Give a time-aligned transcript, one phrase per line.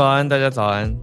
[0.00, 0.96] 早安，大家早安。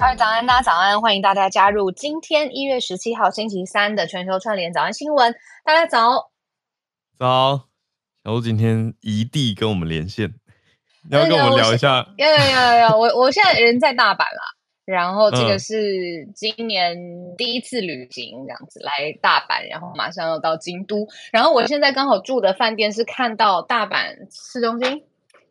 [0.00, 5.34] 二早安，大家早安，欢迎大家加入今天一月十七号星期三的全球串联早安新闻。
[5.66, 6.30] 大家早。
[7.18, 7.68] 早，
[8.24, 10.32] 小鹿今天移地跟我们连线，
[11.10, 12.08] 你要跟我们聊一下？
[12.16, 12.96] 要要要要！
[12.96, 14.56] 我我现在人在大阪啦，
[14.86, 16.96] 然后这个是今年
[17.36, 25.04] 第一次旅行，这样子、嗯、来大阪，然后马上要到京都，然后我现在刚好住的饭店是看到大阪市中心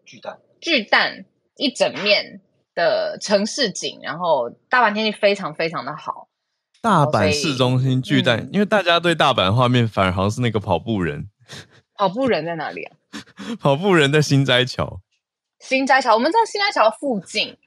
[0.03, 1.25] 巨蛋巨蛋
[1.58, 2.41] 一整面
[2.75, 6.27] 的城市景，然后大阪天气非常非常的好。
[6.81, 11.29] 大阪市中心巨蛋，嗯、因为大家对大阪的画面反而好像是那个跑步人。
[11.97, 12.97] 跑步人在哪里啊？
[13.59, 14.99] 跑步人在新斋桥。
[15.59, 17.57] 新斋桥，我们在新斋桥附近。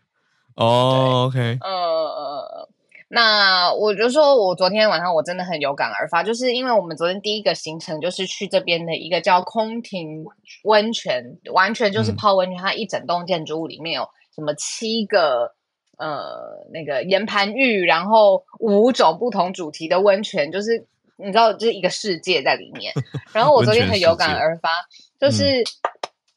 [0.54, 1.58] 哦、oh，OK。
[1.62, 2.68] 呃，
[3.08, 10.24] 那我就说，我昨天晚上我真的很有感而发，就是因为我们昨天第一个行程就是去这边的一个叫空庭
[10.64, 12.58] 温泉，完全就是泡温泉。
[12.58, 14.08] 嗯、它一整栋建筑物里面有
[14.38, 15.52] 什么七个
[15.98, 20.86] 呃那个岩盘浴，然后五种不同主题的温泉，就是。
[21.20, 22.92] 你知道，就是一个世界在里面。
[23.34, 24.70] 然后我昨天很有感而发，
[25.18, 25.66] 就是、嗯、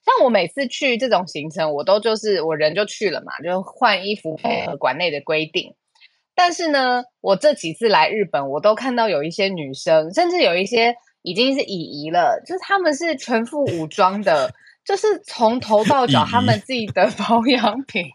[0.04, 5.76] 像我每次去这种行程，我都就是我人就去了嘛，就换衣服配合馆内的规定。
[6.34, 14.52] 但是呢，我这几次来日本，我都看到有一些女生，甚至有一些已经是姨姨了，就是他们是全副武装的，
[14.86, 18.06] 就是从头到脚他们自己的保养品。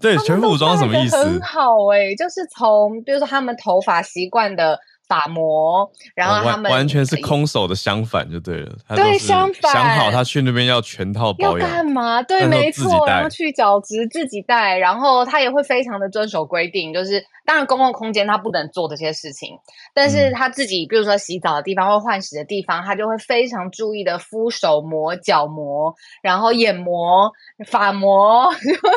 [0.00, 1.16] 对，全副武装什么意思？
[1.16, 4.78] 很好哎、欸，就是从比如说他们头发习惯的。
[5.08, 8.72] 发膜，然后他们、哦、完全是空手的相反就对了。
[8.94, 12.22] 对，相反想好他去那边要全套保养，要干嘛？
[12.22, 17.24] 对，没错，然后去角质自己带，然后他也会非常的遵守规定，就是。
[17.46, 19.56] 当然，公共空间他不能做这些事情，
[19.94, 27.30] 但是他自己，比如说洗澡的地方或换洗的地方，他就会非常注意的敷手膜、脚膜，然后眼膜、
[27.68, 28.52] 发膜，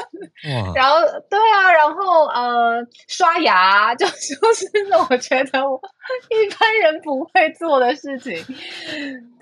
[0.73, 0.95] 然后
[1.29, 4.13] 对啊，然后呃，刷牙， 就就
[4.55, 4.67] 是
[5.07, 5.79] 我觉得我
[6.29, 8.43] 一般人不会做的事情。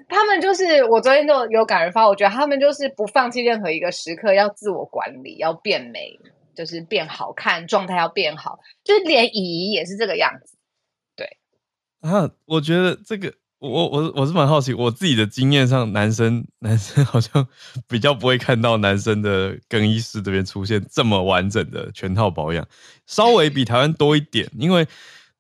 [0.07, 6.19] 他们就是我昨天就有感而发，我觉得他们就是不放弃任何一个时刻，要自我管理，要变美。
[6.55, 10.57] 就是变好看，状态要变好，就是连姨也是这个样子。
[11.15, 11.37] 对
[12.01, 17.47] 啊，我觉得这个，我我我是蛮好奇，我自己的经验上，男生男生好像
[17.87, 22.67] 比较不会看到男生的更衣室这边出现这么完整的全套保养，
[23.05, 24.87] 稍微比台湾多一点，因为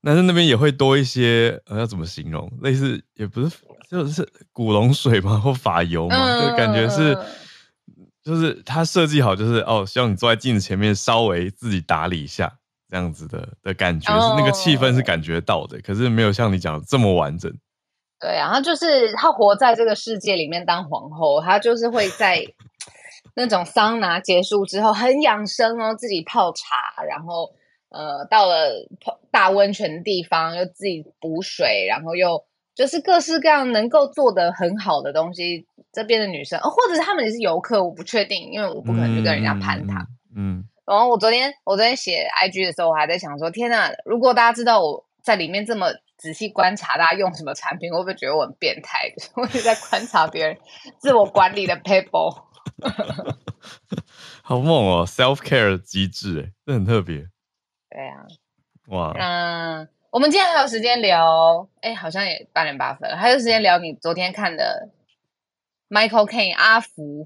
[0.01, 2.51] 男生那边也会多一些，呃，要怎么形容？
[2.61, 3.57] 类似也不是，
[3.89, 7.17] 就是古龙水嘛，或发油嘛，就感觉是。
[8.23, 12.59] 就是他设计好，就是哦，希望你坐在镜子前面，稍微自己打理一下，
[12.89, 17.49] 这样子的的感觉，哦、是那个气氛是感觉到的，可是没有像你讲的这么完整。
[18.19, 22.45] 对啊，他就是他活在这个世界里面当皇后，他就是会在
[23.33, 27.49] 那种桑拿结束之后很养生哦，自己泡茶，然后
[27.89, 32.45] 呃到了泡大温泉的地方又自己补水，然后又。
[32.77, 40.05] 就是各式各样能够做的很好的东西，这边的女生，或者是他们也是游客，我不确定，因为我不可能去跟人家攀谈。
[40.35, 45.87] 嗯，然后我昨天我昨天写 IG 的时候，我还在想说，天呐，如果大家知道我在里面这么
[46.17, 49.11] 仔细观察大家用什么产品，会不会觉得我很变态？
[49.33, 50.55] 我也在观察别人
[50.99, 52.43] 自我管理的 people。
[54.43, 57.25] 好猛哦，self care 机制，哎，这很特别。
[57.97, 58.21] 对啊，
[58.89, 59.89] 哇，嗯。
[60.11, 64.89] 我们今天还有时间聊，哎，好像也八点八分了，还有时间聊你昨天看的
[65.89, 67.25] Michael Caine 阿福。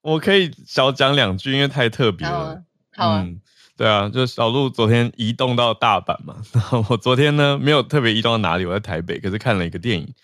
[0.00, 2.32] 我可以少讲两句，因为太特别了。
[2.32, 2.62] 好啊，
[2.96, 3.22] 好啊。
[3.22, 3.40] 嗯，
[3.76, 10.14] 对啊，就是小鹿昨天移动到大阪嘛， 然后我昨天呢没有特别移动到哪里，我在台北，可是看了一个电影，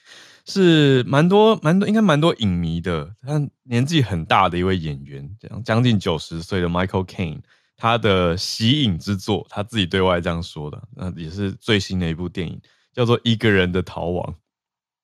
[0.46, 7.40] 是蛮多蛮多，应该蛮多影迷的，他年纪很大的一位演员，这样将近九十岁的 Michael Caine。
[7.78, 12.60] 他的息影之作，他自己对外这样说的，那也是最新的一部电影，
[12.92, 14.26] 叫做《一个人的逃亡》。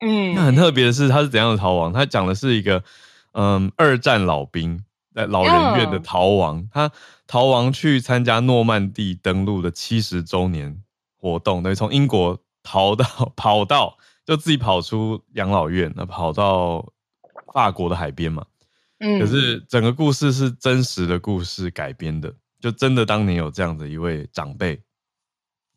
[0.05, 1.93] 嗯，那很特别的是，他是怎样的逃亡？
[1.93, 2.83] 他讲的是一个，
[3.31, 4.83] 嗯，二战老兵
[5.13, 6.91] 在老人院的逃亡，嗯、他
[7.25, 10.83] 逃亡去参加诺曼底登陆的七十周年
[11.17, 13.05] 活动，等于从英国逃到
[13.37, 16.91] 跑到，就自己跑出养老院，那跑到
[17.53, 18.45] 法国的海边嘛。
[18.99, 24.81] 嗯，可是整个故事是真实的故事改编的，就真的当年有这样的一位长辈，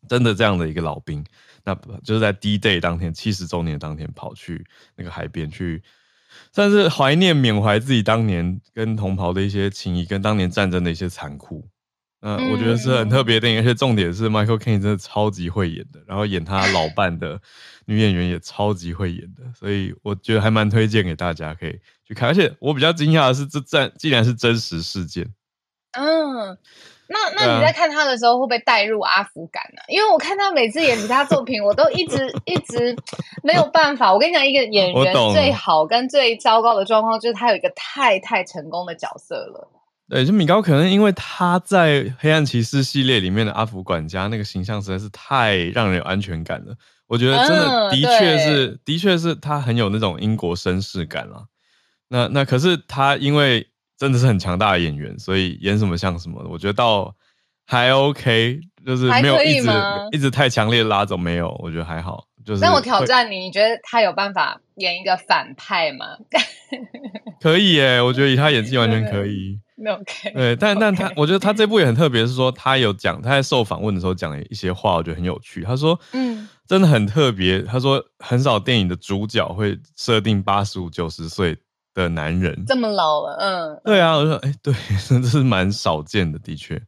[0.07, 1.23] 真的这样的一个老兵，
[1.63, 4.65] 那就是在 D-Day 当天七十周年当天跑去
[4.95, 5.83] 那个海边去。
[6.51, 11.67] 算是怀念缅怀自己当年跟同袍的一些情谊，跟当年战争的一些残酷。
[12.21, 17.41] 嗯，我觉得是很特别的电影，而且重点是 Michael Caine 真的超级会演的，然后演他老伴的
[17.85, 22.29] 女演员也超级会演的，所以我觉得还蛮推荐给大家可以去看。
[22.29, 25.27] 而且我比较惊讶的是，这战竟然是真实事件。
[25.91, 26.57] 嗯。
[27.11, 29.81] 那那你在看他的时候会不会带入阿福感呢？
[29.87, 32.95] 因为我看他每次演其他作品，我都一直一直
[33.41, 34.13] 没有办法。
[34.13, 39.67] 我跟你讲，一个演员最好跟最糟糕的状况就是他有一个太太成功的角色了。
[40.07, 46.75] 对，就米高可能因为他在《黑暗骑士》系列里面的阿福管家那个形象实在是太让人有安全感了。
[47.07, 51.47] 我觉得真的的确是，嗯、的确是他很有那种英国绅士感了。
[52.09, 53.67] 那那可是他因为。
[53.99, 56.49] 真的是很强大的演员，所以演什么像什么的。
[56.49, 57.13] 我觉得倒
[57.67, 59.69] 还 OK，就是没有一直
[60.13, 62.25] 一直太强烈的拉走，没有，我觉得还好。
[62.45, 66.05] 就是那我挑战你，你觉得他有办法演一个反派吗？
[67.41, 69.59] 可以耶，我觉得以他演技完全可以。
[69.75, 75.61] 没有 OK，对，但但他我觉得他这部也很特别，是说他有讲他在受访问的时候讲了一些话，我觉得很有趣。
[75.63, 77.61] 他说，嗯，真的很特别。
[77.61, 81.57] 他说很少电影的主角会设定八十五九十岁
[82.03, 82.63] 的男人。
[82.65, 84.73] 这么老了，嗯，对啊，我说，哎、欸，对，
[85.07, 86.81] 这是蛮少见的，的确，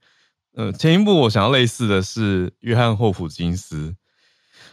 [0.56, 3.96] 嗯，前一部我想要类似的是约翰霍普金斯，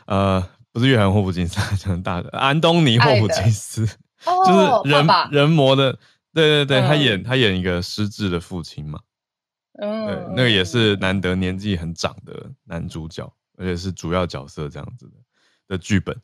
[0.07, 3.87] 呃，不是约翰霍普金斯，讲大的安东尼霍普金斯，
[4.47, 5.93] 就是人、哦、人魔的，
[6.35, 9.01] 对对对，嗯、他演他演一个失智的父亲嘛，
[9.81, 10.97] 嗯，对，那个也是。
[10.97, 15.13] 难得年纪很长的男主角，而且是主要角色这样子的
[15.69, 16.17] 的剧本。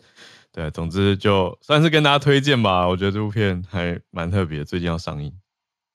[0.55, 2.87] 对，总之就算是跟大家推荐吧。
[2.87, 5.33] 我觉得这部片还蛮特别，最近要上映。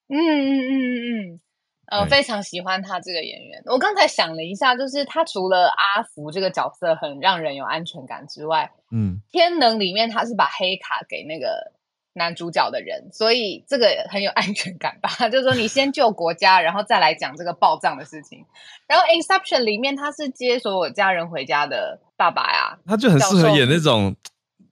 [0.09, 1.39] 嗯嗯嗯嗯嗯，
[1.85, 3.63] 呃，非常喜欢他这个演员。
[3.67, 11.71] 我刚才想了一下，就是他除了阿福这个角色很让人有安全感之外，嗯，天能里面他是把黑卡给那个
[12.11, 15.09] 男主角的人，所以这个很有安全感吧？
[15.31, 18.43] 就是说你先救国家，然后再来讲这个报帐的事情。
[18.87, 24.13] 然后 Inception 里面他是接所有家人回家的爸爸呀，他就很适合演那种。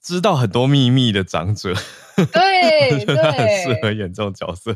[0.07, 1.73] 知道很多秘密的长者，
[2.15, 4.73] 对， 对，很适合演这种角色。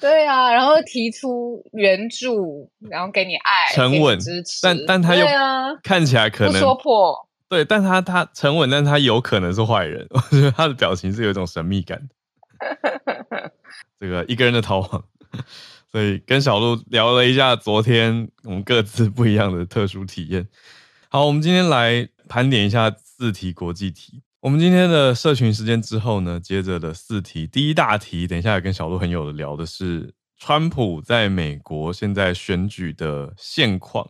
[0.00, 5.24] 对啊，然后提出援助，然后给你爱、沉稳、支持，但但他又
[5.84, 10.04] 看起来可能说破，对，但他他沉稳，但他有可能是坏人。
[10.10, 13.52] 我觉得他的表情是有一种神秘感的。
[14.00, 15.04] 这个一个人的逃亡，
[15.92, 20.48] 所以跟小鹿聊了一下昨天我们各自不一样的特殊体验。
[21.08, 24.23] 好，我们今天来盘点一下四题国际题。
[24.44, 34.06] 我们今天的社群时间之后呢，接着的四题，第一大题，等一下也跟小鹿很有的聊的是川普在美国现在选举的现况。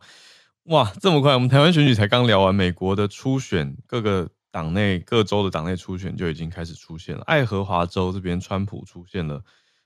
[0.64, 7.22] 哇，这么快，我们台湾选举才刚聊完，美国的初选，各个党内各州的党内初选就已经开始出现了。
[7.26, 9.40] 爱荷华州这边，川普出现了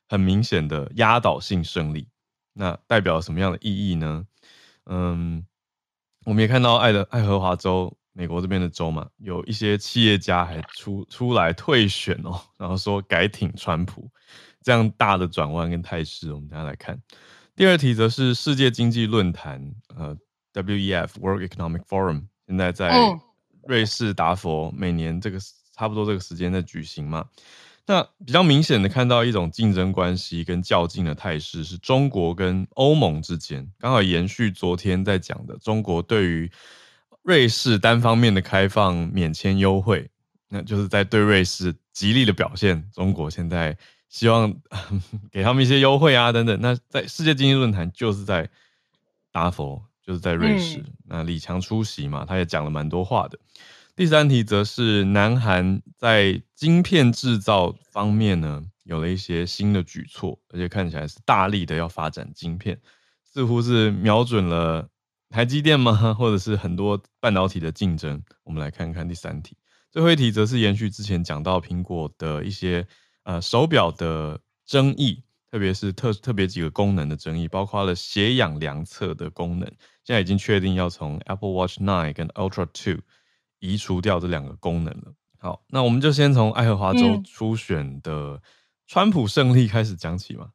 [0.08, 2.08] 很明显的压倒性胜利，
[2.54, 4.24] 那代表什么样的意义呢？
[4.86, 5.44] 嗯，
[6.24, 7.98] 我们也看到爱的爱荷华州。
[8.12, 14.10] 美国这边的州嘛，有一些企业家还出出来退选哦， 然后说改挺川普，
[14.60, 17.00] 这样大的转弯跟态势，我们大家来看。
[17.54, 20.16] 第二题则是世界经济论坛，呃
[20.52, 22.92] ，WEF World Economic Forum，现在在
[23.68, 25.38] 瑞士达佛，每年这个
[25.72, 27.24] 差不多这个时间在举行嘛。
[27.86, 36.50] 那比较明显的看到一种竞争关系跟较劲的态势，是中国跟欧盟之间，刚好延续昨天在讲的中国对于。
[37.28, 40.10] 瑞士单方面的开放免签优惠，
[40.48, 42.90] 那就是在对瑞士极力的表现。
[42.90, 43.76] 中国现在
[44.08, 44.50] 希望
[45.30, 46.58] 给他们一些优惠啊，等等。
[46.62, 48.48] 那在世界经济论坛就是在
[49.30, 50.78] 达佛，就是在瑞士。
[50.78, 53.38] 嗯、那李强出席嘛，他也讲了蛮多话的。
[53.94, 62.80] 第三题则是南韩在晶片制造方面呢，有了一些新的举措，而且看起来是大力的要发展晶片，
[63.22, 64.88] 似乎是瞄准了。
[65.30, 66.14] 台积电吗？
[66.18, 68.22] 或者是很多半导体的竞争？
[68.44, 69.56] 我们来看看第三题。
[69.90, 72.86] 最后一题则是延续之前讲到苹果的一些
[73.24, 79.66] 呃手表的争议，特别是特特别几个功能的争议，包括了血氧量测的功能，
[80.04, 83.02] 现在已经确定要从 Apple Watch Nine 跟 Ultra Two
[83.60, 85.14] 移除掉这两个功能了。
[85.38, 88.42] 好，那我们就先从爱荷华州初选的
[88.86, 90.50] 川普胜利开始讲起嘛。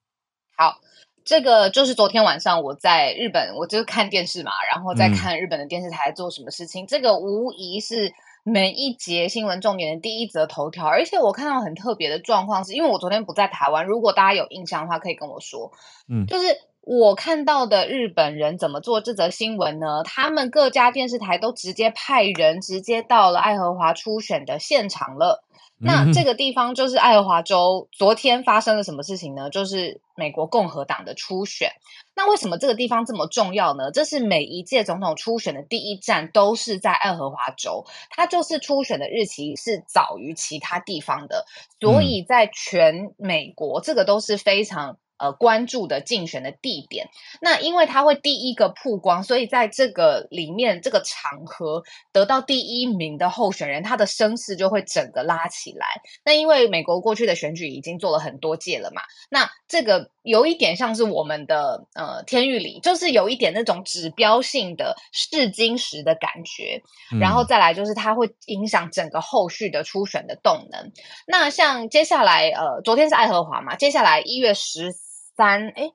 [0.56, 0.80] 好，
[1.26, 6.84] 这个就是昨天晚上我在日本，我就是看电视嘛，然后在看日本的电视台做什么事情。
[6.84, 8.14] 嗯、这个无疑是
[8.44, 15.72] 每一节新闻重点的第一则头条，而且我看到很特别的状况，是因为我昨天不在台湾，如果大家有印象的话，可以跟我说。
[16.10, 16.48] 嗯，就是
[16.86, 20.04] 我看到的日本人怎么做这则新闻呢？
[20.04, 25.46] 他们各家电视台都直接派人直接到了爱荷华初选的现场了。
[25.80, 29.50] 那这个地方就是爱荷华州，昨天发生了什么事情呢？
[29.50, 31.72] 就是美国共和党的初选。
[32.16, 33.90] 那为什么这个地方这么重要呢？
[33.92, 37.86] 这是每一届总统初选的第一站，都是在爱荷华州。
[38.10, 41.46] 它就是初选的日期是早于其他地方的，
[41.80, 44.98] 所以在全美国，这个都是非常。
[45.24, 47.08] 呃，关注的竞选的地点，
[47.40, 55.86] 那因为他会第一个曝光，所以在这个里面这个场合得到第一名的候选人，他的声势就会整个拉起来。
[56.26, 66.82] 那因为美国过去的选举已经做了很多届了嘛，那这个有一点像是我们的呃天域里，就是有一点那种指标性的试金石的感觉，
[67.18, 70.92] 然后再来就是它会影响整个后续的初选的动能。
[71.26, 74.94] 那像接下来呃，昨天是爱荷华嘛，接下来一月十。
[75.36, 75.92] 三哎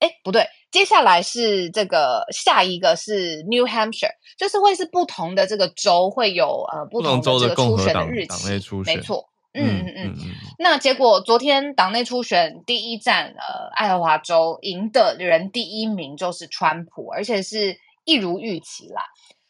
[0.00, 8.48] 哎不对，接下来是这个下一个是 New Hampshire，就是会是不同的这个州会有呃不同的这个初选的日期，
[8.84, 10.14] 没错，嗯嗯嗯。
[10.58, 19.02] 那结果昨天党内初选第一站，呃，爱荷华州赢的人第一名就是川普，而且是一如预期啦。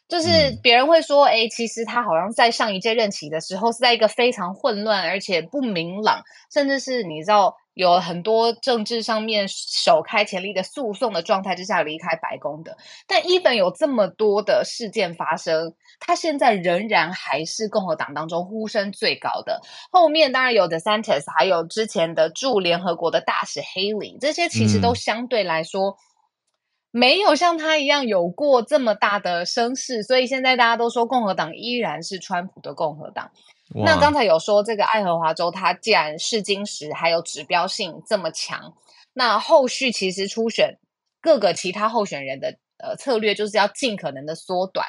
[0.09, 0.27] 就是
[0.61, 7.55] 别人会说，哎，其实他好像在上一届任期的时候是在一个非常混乱而且不明朗，甚至是你知道。
[7.75, 12.75] 有很多政治上面首开前例的诉讼的状态之下离开白宫的，
[13.07, 19.61] 但 even 有这么多的事件发生，他现在仍然还是共和党当中呼声最高的。
[19.91, 25.95] 后面当然有 DeSantis，还有之前的驻联合国的大使 Haley，这些其实都相对来说
[26.91, 33.31] 没有像他一样有过这么大的声势，所以现在大家都说共和党依然是川普的共和党。
[33.85, 38.73] 那刚才有说这个爱荷华州，它既然试金石还有指标性这么强，
[39.13, 40.79] 那后续其实初选
[41.21, 44.87] 各个其他候选人的呃策略，就是要尽可能的缩短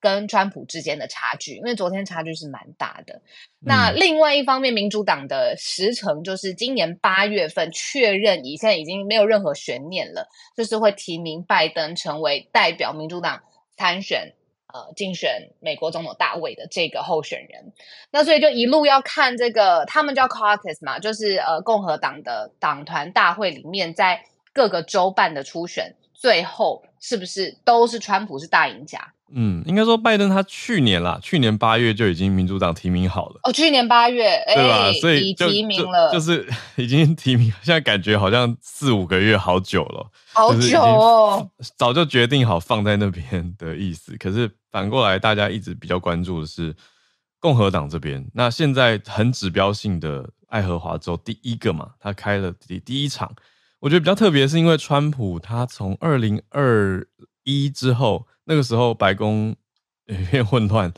[0.00, 3.20] 跟川普之间的差距，因为昨天差距是蛮大的。
[3.60, 13.42] 那另外一方面，民主党的时程就是今年八月份确认，以现在已经没有任何悬念了，就是会提名拜登成为代表民主党
[13.76, 14.34] 参选。
[14.70, 17.72] 呃，竞选美国总统大位的这个候选人，
[18.10, 29.14] 那所以就一路要看这个，他们叫 caucus 嘛，就是呃共和党的党团大会里面，在各个州办的初选，最后是不是都是川普是大赢家？
[29.32, 33.40] 嗯，应该说拜登他去年啦，去年八月就已经民主党提名好了。
[33.44, 34.92] 哦，去年八月，对吧？
[35.00, 44.50] 所以就提名了就，就是 已经提名，现在感觉好像四五个月，好久了，好久哦，早就决定好放在那边的意思，可是。
[44.70, 46.76] 反过来，大家一直比较关注的是
[47.40, 48.22] 共和党这边。
[48.34, 53.34] 那现在很指标性的爱荷华州第一个嘛，他开了第第一场。
[53.80, 57.02] 我觉得比较特别，是因为川普他从二零二
[57.44, 59.54] 一之后，那个时候白宫
[60.06, 60.90] 一片混乱，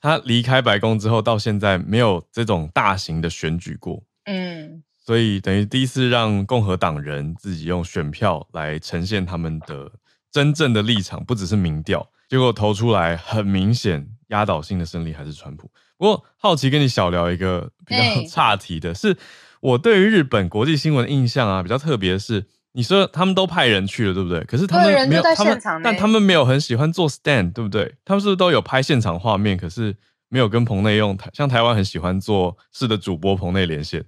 [0.00, 4.02] 他离开白宫之后到现在没有这种大型的选举过。
[4.26, 9.90] 嗯，所以等于第一次让共和党人自己用选票来呈现他们的
[10.30, 12.08] 真正的立场，不只是民调。
[12.28, 15.70] 结果投出来很明显压倒性的胜利还是川普。
[15.98, 19.16] 不过好奇跟你小聊一个比较差题的是，
[19.60, 22.46] 我对于日本国际新闻的印象啊比较特别的是，
[22.76, 24.42] 你说他们都派人去了，对不对？
[24.44, 27.94] 可是他们没有他们，但他们没有很喜欢做 stand，对不对？
[28.04, 29.56] 他们是不是都有拍现场画面？
[29.56, 29.96] 可是
[30.28, 34.04] 没有跟棚内用台，像台湾很喜欢做是的主播棚内连线。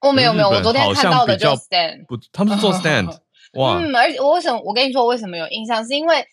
[0.00, 3.16] 哦没有没有，我昨天看到的就 stand，不，他们是做 stand。
[3.54, 6.26] 哇，嗯，而且我为什么我跟你说我为什么有印象，是因为。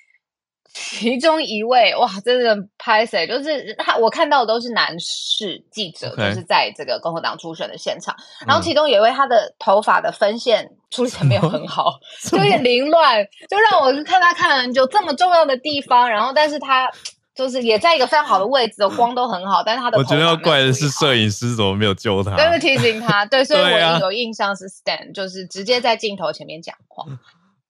[0.73, 3.25] 其中一位哇，真的拍谁？
[3.25, 8.13] 就是他，我看到的都是男士记者.就是在这个共和党初选的现场。
[8.45, 11.93] 然后其中有一位，他的头发的分线处理得没有 很好，
[12.29, 14.85] 就有点凌乱，就让我看他看了很久。
[14.87, 16.91] 这么重要的地方，然后但是他
[17.33, 23.25] 就是也在一个非常好的位置，光都很好，但是他的我觉得要怪的是摄影师怎么没有救他，就是提醒他。
[23.25, 27.05] 对， 所以我有印象是 Stan，就是直接在镜头前面讲话。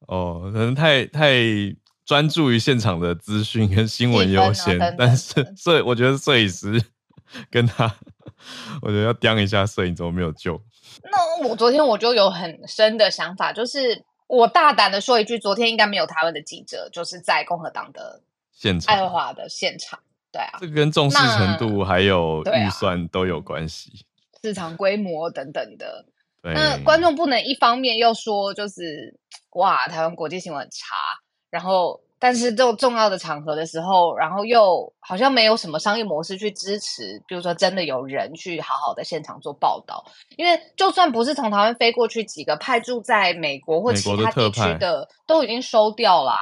[0.08, 1.75] 哦，可能太太。
[2.06, 6.82] 专注于现场的资讯跟新闻优先， 但是摄我觉得摄影师
[7.50, 7.96] 跟他，
[8.82, 10.62] 我觉得要盯一下摄影怎么没有救。
[11.12, 18.22] 那我昨天我就有很深的想法，就是我大胆的说一句，昨天应该没有台湾的记者，就是在共和党的
[18.52, 20.00] 现场，爱荷华的现场。
[20.32, 24.06] 对啊，这跟重视程度还有预算都有关系，
[24.44, 26.06] 市场规模等等的。
[26.44, 29.18] 那观众不能一方面又说就是
[29.52, 30.96] 哇，台湾国际新闻很差，
[31.56, 40.04] 然后但是这种重要的场合的时候，然后又好像没有什么商业模式去支持，比如说真的有人去好好的现场做报道，
[40.36, 46.36] 因为就算不是从台湾飞过去几个派驻在美国或其他地区的，的都已经收掉啦。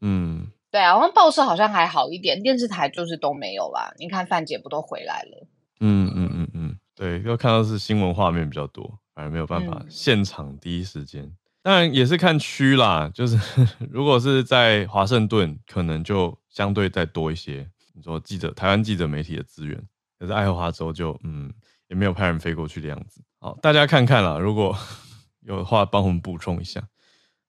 [0.00, 3.92] 嗯，对啊，好像报社好像还好一点，电视台就是都没有啦。
[3.98, 5.46] 你看范姐不都回来了？
[5.80, 8.98] 嗯嗯嗯嗯，对，又看到是新闻画面比较多。
[9.14, 13.10] 反而没有办法现场第一时间，嗯、当然也是看区啦。
[13.12, 13.38] 就是
[13.90, 17.68] 如果是在华盛顿，可能就相对再多一些。
[17.94, 19.82] 你说记者、台湾记者媒体的资源，
[20.18, 21.52] 可是爱荷华州就嗯
[21.88, 23.20] 也没有派人飞过去的样子。
[23.38, 24.76] 好，大家看看啦，如果
[25.42, 26.88] 有的话帮我们补充一下。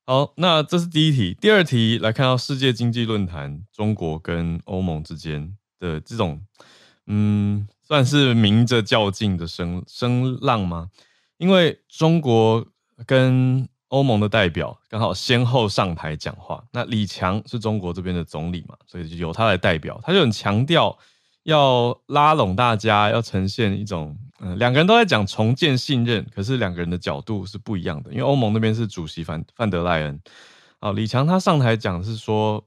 [0.05, 1.37] 好，那这是第一题。
[1.39, 6.41] 第二题来看到世界经济论坛，中国跟欧盟之间的这种
[7.07, 10.89] 嗯，算是明着较劲的声声浪吗？
[11.37, 12.65] 因为中国
[13.05, 20.97] 跟欧盟的代表刚好先后上台讲话，那李强是中国这边的总理嘛，所以就由他来代表，他就很强调
[21.43, 28.11] 要拉拢大家，要呈现一种，嗯，两个人都在讲重建信任，可是两个人的角度是不一样的。
[28.11, 30.21] 因为欧盟那边是主席范范德赖恩，
[30.79, 32.65] 啊，李强他上台讲是说，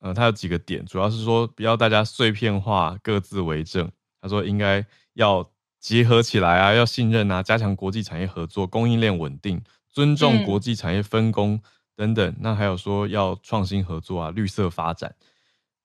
[0.00, 3.90] 呃，他有几个点，主要是说不要大家碎片化，各自为政，
[4.20, 5.48] 他说应该要。
[5.78, 9.62] 结合起来啊，要信任啊，加强国际产业合作，供应链稳定，
[9.96, 11.58] 尊重国际产业分工
[11.96, 12.28] 等等。
[12.28, 15.14] 嗯、那还有说要创新合作啊，绿色发展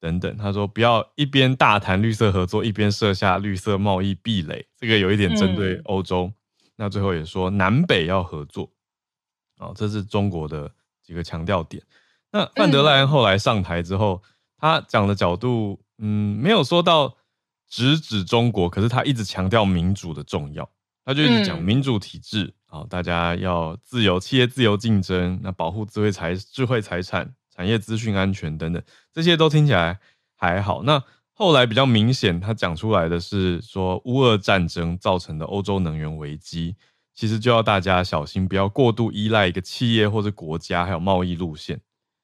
[0.01, 0.35] 等等。
[0.35, 6.25] 他说不要一边大谈绿色合作，一边设下绿色贸易壁垒，这个有一点针对欧洲。
[6.25, 6.33] 嗯、
[6.75, 8.69] 那最后也说南北要合作，
[9.59, 10.69] 哦，这是中国的
[11.01, 11.81] 几个强调点。
[12.33, 14.21] 那范德赖恩后来上台之后，
[14.57, 17.15] 他讲的角度，嗯，没有说到。
[17.73, 20.69] 直指中国，可是他一直强调民主的重要，
[21.05, 28.81] 他就一直讲民主体制啊，嗯、大家要自由，企业自由竞争，那保护智慧财智慧财产、产业资讯安全等等，
[29.13, 29.99] 这些都听起来
[30.35, 30.81] 还好。
[30.83, 36.75] 那后来比较明显，他讲出来的是说，乌俄战争造成的欧洲能源危机，
[37.13, 41.79] 其实就要大家小心，不要过度依赖一个企业或者国家，还有贸易路线。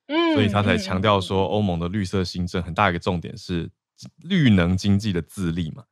[0.07, 3.69] 嗯，所以他才强调说，欧盟的绿色新政很大一个重点是。
[4.25, 5.83] 绿能经济的自立嘛，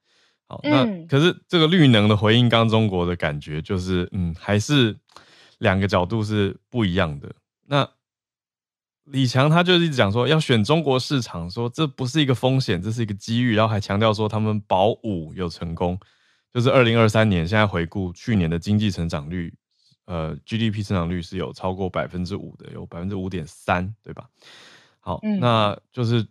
[0.48, 4.96] 好，那可是这个绿能的回应，刚中国的感觉就是，嗯，还是
[5.58, 7.34] 两个角度是不一样的。
[7.66, 7.90] 那
[9.06, 16.00] 李强他就一直讲说要选中国市场，说这不是一个风险，这是一个机遇，然后还强调说他们保五有成功，
[16.54, 19.52] 就是二零二三年现在回顾去年的经济成长率，
[20.06, 24.30] 呃，GDP 成长率是有超过百分之五的，有百分之五点三，对吧？
[25.00, 26.24] 好，那就是。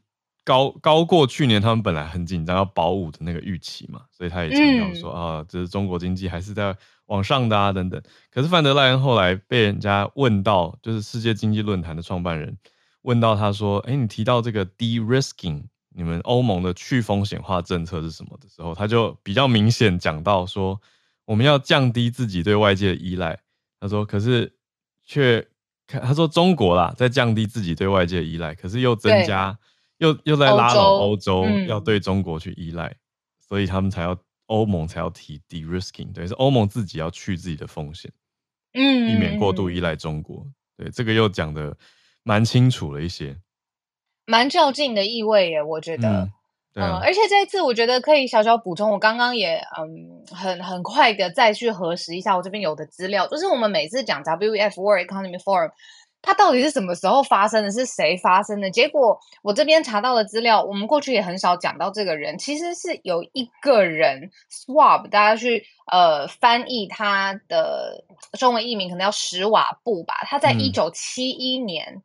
[0.44, 6.76] 高高过去年，他们本来很紧张要保五的那个预期嘛，所以他也强调说、嗯、啊，这是中国经济还是在
[7.06, 8.00] 往上的啊等等。
[8.30, 12.54] 可是范德赖恩后来被人家问到，就是世界经济论坛的创办人
[13.02, 15.62] 问到他说：“哎，你提到这个 de-risking，
[15.94, 20.78] 你们欧盟的去风险化政策是什么的时候，他就比较明显讲到说，
[21.24, 23.38] 我们要降低自己对外界的依赖。
[23.80, 24.52] 他说，可是
[25.06, 25.46] 却
[25.86, 29.58] 他说中国啦，在降低自己对外界的依赖，可是又增加。”
[29.98, 32.96] 又又在拉拢欧洲，要对中国去依赖，嗯、
[33.48, 38.12] 所以他们才要欧盟才要提 de-risking，对，是欧盟自己要去自己的风险，
[38.72, 40.46] 嗯，避免过度依赖中国。
[40.76, 41.76] 对，这个又讲的
[42.24, 43.36] 蛮清楚了一些，
[44.26, 46.28] 蛮较劲的意味耶，我觉得，
[46.74, 55.70] 嗯，而且这一次我觉得可以小小补充，我刚刚也嗯很很快的再去核实一下我这边有的资料，就是我们每次讲 WEF World Economic Forum。
[56.24, 57.70] 它到底是什么时候发生的？
[57.70, 58.70] 是谁发生的？
[58.70, 62.38] 结果我这边查到的资料，我们过去也很少讲到这个人。
[62.38, 68.04] 其实是有一个人，Schwab，大家去呃翻译他的
[68.38, 70.14] 中文译名，可能叫史瓦布吧。
[70.22, 72.02] 他在一九七一年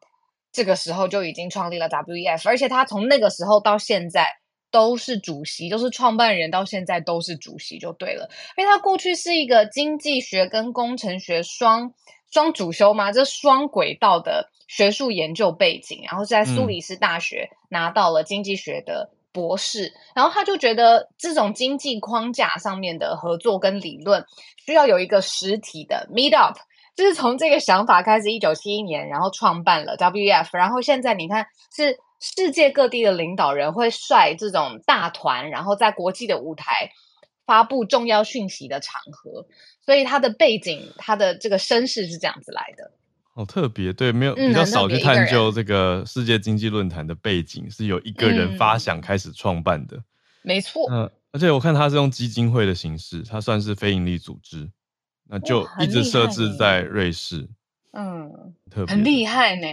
[0.52, 4.28] 这个时候就已经创立了 WEF，而且他从那个时候到现在
[4.72, 8.30] 都是主席，就是创办人，到现在都是主席就对了。
[8.58, 11.94] 因为他过去是一个经济学跟工程学双。
[12.32, 13.12] 双主修嘛？
[13.12, 19.88] 这双轨道的学术研究背景，然后是在苏黎世大学拿到了经济学的博士。
[19.88, 24.24] 嗯、然后他就觉得这种经济框架上面的合作跟理论
[24.64, 26.56] 需要有一个实体的 meet up，
[26.96, 30.50] 就是从这个想法开始，一九七一年，然后创办了 WEF。
[30.56, 36.92] 然后现在你看，是世界各地的领导人会率这种大团，然后在国际的舞台
[37.46, 39.48] 发布重要讯息的场合。
[39.82, 42.92] 所以他的背景，他的这个身世是这样子来的，
[43.34, 43.92] 好特别。
[43.92, 49.98] 对，没有比较少去探究这个世界经济论坛的背景，是由一个人发想开始创办的，
[50.44, 50.88] 没错。
[50.92, 54.70] 嗯，而且我看他是用基金会的形式，他算是非营利组织。
[55.32, 57.48] 那就一直设置在瑞士。
[57.94, 59.68] 嗯，特别很厉害呢。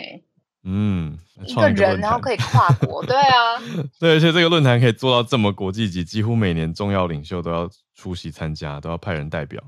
[0.68, 3.56] 嗯，一个人然后可以跨国， 对啊，
[4.00, 9.62] 对，而且这个论坛可以做到这么国际级，几乎每年重要领袖都要出席参加，都要派人代表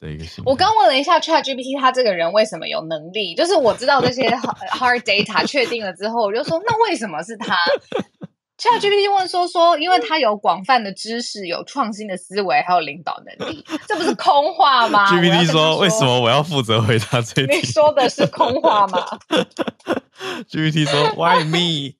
[0.00, 0.42] 的一个形。
[0.46, 3.34] 我刚问了一下 ChatGPT，他这个人为什么有能力？
[3.34, 4.26] 就是我知道这些
[4.72, 7.54] hard data 确定了之后，我就说那为什么是他？
[8.58, 15.06] ChatGPT 问说说，因为他有广泛的知识，有创新的思维，还有领导能力，这不是空话吗？
[15.14, 17.56] GPT 说，为什么我要负责回答这题？
[17.56, 19.06] 你说的是空话吗？
[20.50, 21.94] GPT 说 Why me？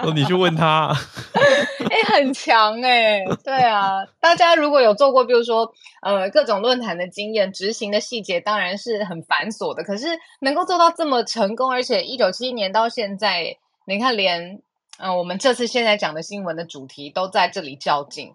[0.00, 0.94] 说你去问他。
[1.34, 10.06] 哎、欸，很强哎、欸，对啊，大家如果有做过，比如说呃各种论坛的经验，执行的细节当然是很繁琐的，可是
[10.40, 13.56] 能够做到这么成功，而且一九七一年到现在，
[13.86, 14.60] 你看连。
[14.98, 18.34] 嗯、呃，我们这次现在讲的新闻的主题都在这里较劲，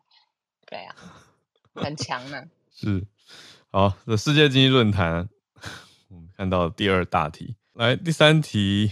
[0.66, 0.96] 对啊，
[1.74, 2.44] 很强呢。
[2.76, 3.06] 是，
[3.72, 5.30] 好，这世界经济论坛，
[6.10, 8.92] 我们看到第二大题，来第三题，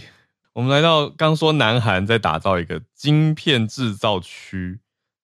[0.52, 4.80] 我们来到刚说南韩在打造一个晶片制造区，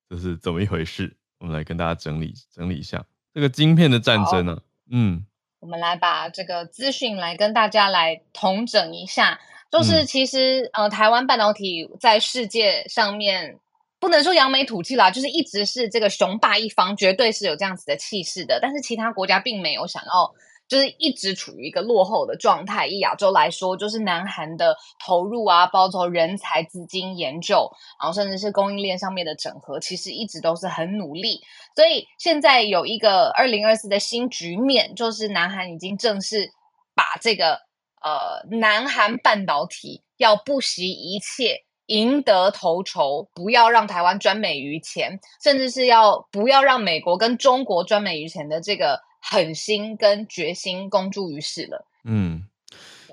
[0.08, 1.16] 这是怎么一回事？
[1.38, 4.62] 我们来跟大家整理整理一下这个晶片的战争呢、啊。
[4.90, 5.26] 嗯，
[5.60, 9.40] 我们来把这个资讯来跟大家来统整一下。
[9.74, 13.58] 就是其实，呃，台湾半导体在世界上面
[13.98, 18.60] 不能说扬眉吐气啦，就是一直是这个雄霸一方，绝对是有这样子的气势的。
[18.62, 20.32] 但是其他国家并没有想要，
[20.68, 22.86] 就是一直处于一个落后的状态。
[22.86, 27.68] 以亚洲来说，就是南韩的投入啊，包括人才、资金、研究，
[28.00, 31.40] 然后甚至是供应链上面的整合，其实一直都是很努力。
[31.74, 36.52] 所以现在有一个二零二四的新局面，就是南韩已经正式
[36.94, 37.58] 把这个。
[38.04, 51.86] 呃，南韩半导体要不惜一切赢得头筹，不要让台湾专美于前，甚至是要不要让美国跟中国专美于前的这个狠心跟决心公诸于世了。
[52.04, 52.44] 嗯，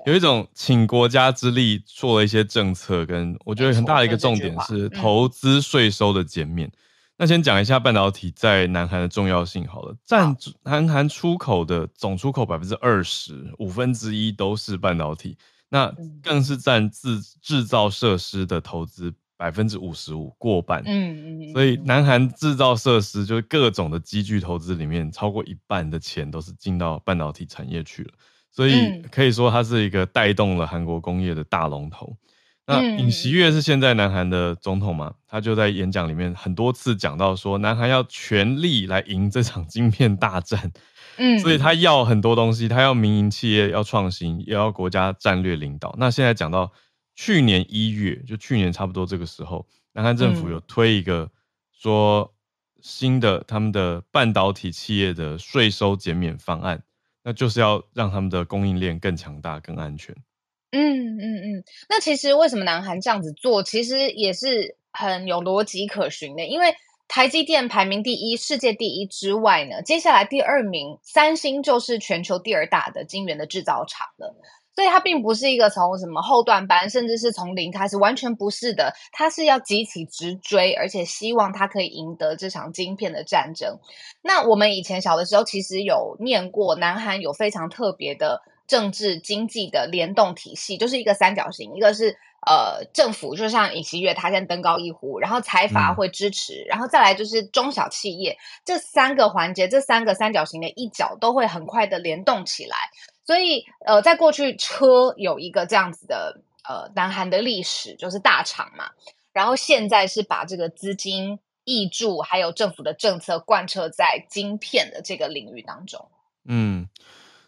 [0.04, 6.70] 有一种倾国家之力做了一些政策，跟我觉得很大的一个重点是投资税收的减免。
[7.22, 20.82] 那先讲一下半导体在南韩的重要性好了，占南韩出口的总出口百分之二十，五分之一都是半导体，那更是占制制造设施的投资百分之五十五，过半。
[20.84, 28.14] 嗯嗯，所以南韩制造设施就是各种的机具投资里面，超过一半的钱都是进到半导体产业去了，
[28.50, 32.16] 所以可以说它是一个带动了韩国工业的大龙头。
[32.66, 35.14] 那尹锡悦是现在南韩的总统嘛？
[35.26, 40.72] 他就在演讲里面很多次讲到说，南韩要全力来赢这场晶片大战。
[41.18, 45.94] 嗯，所以他要很多东西，他要民营企业要创新，也要国家战略领导。
[45.98, 46.72] 那现在讲到
[47.14, 51.30] 去年一月，就去年差不多这个时候，南韩政府有推一个
[51.70, 52.32] 说
[52.80, 56.82] 新的他们的半导体企业的税收减免方案，
[57.24, 60.16] 那就是要让他们的供应链更强大、更安全。
[60.74, 66.46] 嗯嗯嗯，那其实为什么南韩这样子做，其实也是很有逻辑可循的。
[66.46, 66.74] 因为
[67.08, 74.34] 台积电排名第一，世界第一之外呢，接下来第二名三星就是全球第二大的晶圆的制造厂了。
[74.74, 78.94] 所以它并不是一个从什么后段班，甚至是从零开始，完全不是的。
[79.12, 83.78] 它是要集体直追，而且希望它可以赢得这场晶片的战争。
[84.22, 88.40] 那我们以前小的时候，其实有念过，南韩有非常特别的。
[88.72, 102.74] 政治经济的联动体系就是一个三角形，一个是呃政府，就像尹锡悦他先登高一呼，然后财阀会支持，嗯、然后再来就是中小企业，这三个环节，这三个三角形的一角都会很快的联动起来。
[103.26, 108.88] 所以呃，在过去车有一个这样子的呃南韩的历史，就是大厂嘛，
[109.34, 116.08] 然后现在是把这个资金挹注，还有政府的政策贯彻在晶片的这个领域当中。
[116.46, 116.88] 嗯。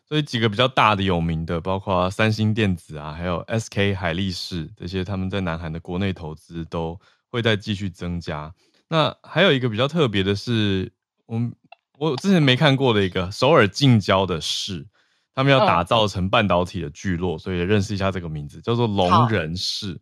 [0.06, 8.54] 所以几个比较大的有名的，包括三星电子啊，还有 SK 海力士这些，他们在南韩的国内投资都会再继续增加。
[8.88, 10.92] 那还有一个比较特别的是，
[11.26, 11.54] 我们
[11.98, 14.86] 我之前没看过的一个首尔近郊的市，
[15.34, 19.98] 他们要打造成半导体的聚落，所以认识一下这个名字，叫做龙仁市。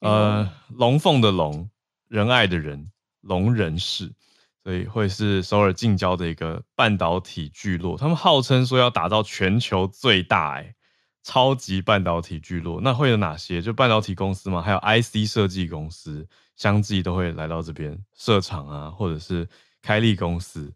[0.00, 1.70] 呃，龙凤的龙，
[2.08, 2.90] 仁爱的人，
[3.20, 4.12] 龙仁市。
[4.64, 10.74] 所以会是首尔近郊的一个半导体聚落，他们号称说要打造全球最大哎
[11.22, 13.60] 超级半导体聚落，那会有哪些？
[13.60, 19.46] 就半导体公司嘛，还有 IC 设计公司，相继都会来到这边设厂啊，或者是
[19.82, 20.72] 开立公司，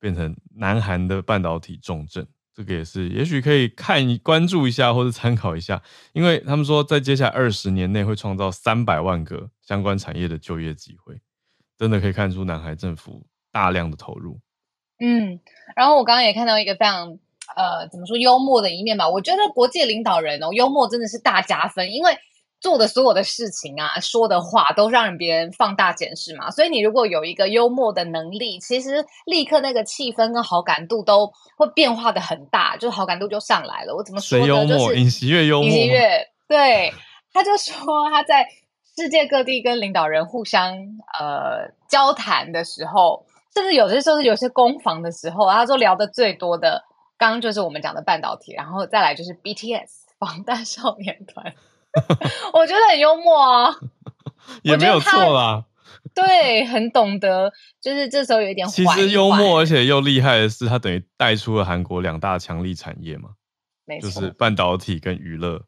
[0.00, 2.26] 变成南韩的半导体重镇。
[2.52, 5.80] 这个也是，也许可以看关注一下，或者参考一下，
[6.12, 11.20] 因为他们说在接下来二十年内会创造三百万个相关产业的就业机会。
[11.80, 14.38] 真的可以看出南海政府大量的投入。
[15.02, 15.40] 嗯，
[15.74, 17.18] 然后我刚刚也看到一个非常
[17.56, 19.08] 呃，怎么说幽默的一面吧。
[19.08, 22.14] 我觉得国际领导人哦，幽默真的是大加分，因为
[22.60, 26.50] 做的所有的事情啊，说的话都让别人放大检视嘛。
[26.50, 33.96] 所以你如果有一个幽默的能力，其实立刻那个气氛跟好感度都会变化的很大，就好感度就上来了。
[33.96, 34.46] 我怎么说呢？
[34.46, 36.92] 幽默，尹锡悦幽默，尹锡悦对，
[37.32, 38.46] 他就说他在
[39.00, 40.74] 世界各地跟领导人互相
[41.18, 46.84] 呃交谈的时候，甚至有些时候是有些攻防的时候，他说聊的最多的。
[47.16, 51.52] 刚刚就是我们讲的半导体，然后再来就是 BTS 防弹少年团，
[52.54, 53.74] 我觉得很幽默啊，
[54.62, 55.64] 也没有错啦。
[56.14, 58.96] 对，很懂得，就是这时候有一点缓缓。
[58.96, 63.30] 其实幽默而且又厉害的是，他等于带出了韩国两大强力产业嘛，
[63.84, 65.62] 没错，就是半导体跟娱乐。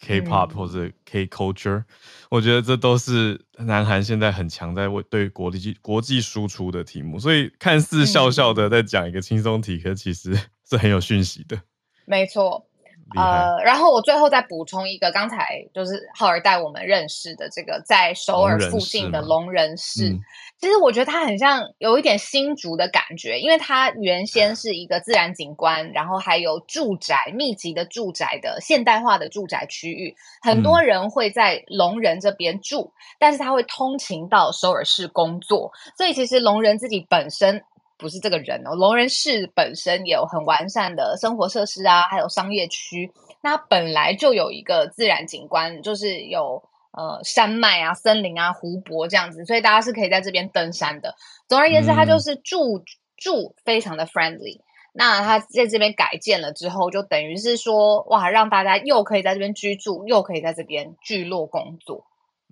[0.00, 1.84] K-pop 或者 K-culture，、嗯、
[2.30, 11.60] 我觉得这都是南韩现在很强在为对国际国际输出的题目，所以看似笑笑的在讲一个轻松题，可其实是很有讯息的。
[12.04, 12.66] 没错。
[13.14, 20.08] 呃，然后我最后再补充一个，刚才就是浩尔带我们认识的这个在首尔附近的龙仁市。
[20.08, 20.18] 嗯、
[20.60, 37.62] 其实我觉得它很像有一点新竹的感觉，因为它原先是一个自然景观，然后还有住宅密集的住宅的现代化的住宅区域，很多人会在龙仁这边住，嗯、但是他会通勤到首尔市工作，所以其实龙仁自己本身。
[37.98, 43.10] 不是这个人哦，龙仁市本身也有很完善的生活设施啊，还有商业区。
[43.42, 51.14] 那本来就有一个自然景观，就是有呃山脉啊、森林啊、湖泊这样子，所以大家是可以在这边登山的。
[51.48, 52.84] 总而言之，它就是住、嗯、
[53.16, 54.60] 住非常的 friendly。
[54.92, 62.06] 那它在这边改建了之后，就等于是说，哇，让大家又可以在这边居住，又可以在这边聚落工作。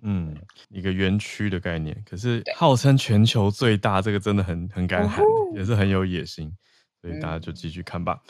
[0.07, 0.35] 嗯，
[0.69, 5.23] 一个园区的概念，可是号称全球最大，这个真的很很敢喊，
[5.55, 6.55] 也是很有野心，
[7.01, 8.21] 所以大家就继续看吧。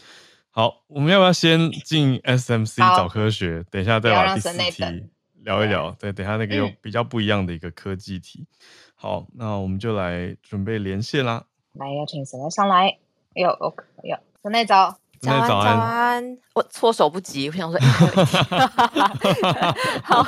[0.51, 3.65] 好，我们要不要先进 SMC 找科学？
[3.69, 5.09] 等一下再把第四题
[5.43, 5.91] 聊一聊。
[5.99, 8.47] 对，等一下那个有比较不一样的一个科技题。
[8.95, 11.45] 好，那我们就来准备连线啦。
[11.73, 12.97] 来，邀请神内上来。
[13.33, 14.97] 有，OK，有神内早。
[15.21, 16.37] 早安，早安！
[16.53, 17.79] 我措手不及，我想说，
[20.03, 20.23] 好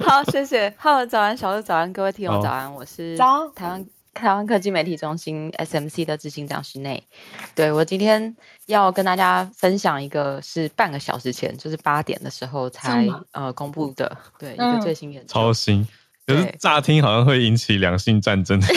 [0.00, 0.74] 好，谢谢。
[0.78, 3.16] Hello，早安，小鹿，早安，各位听众，早安，我是
[3.54, 7.02] 台湾台湾科技媒体中心 SMC 的执行长室内。
[7.54, 15.86] 对，我今天要跟大家分享一个，是半个小时前，就是八点的时候才呃公布的，对，一个最新研究，超新。
[16.26, 18.66] 可是乍听好像会引起两性战争的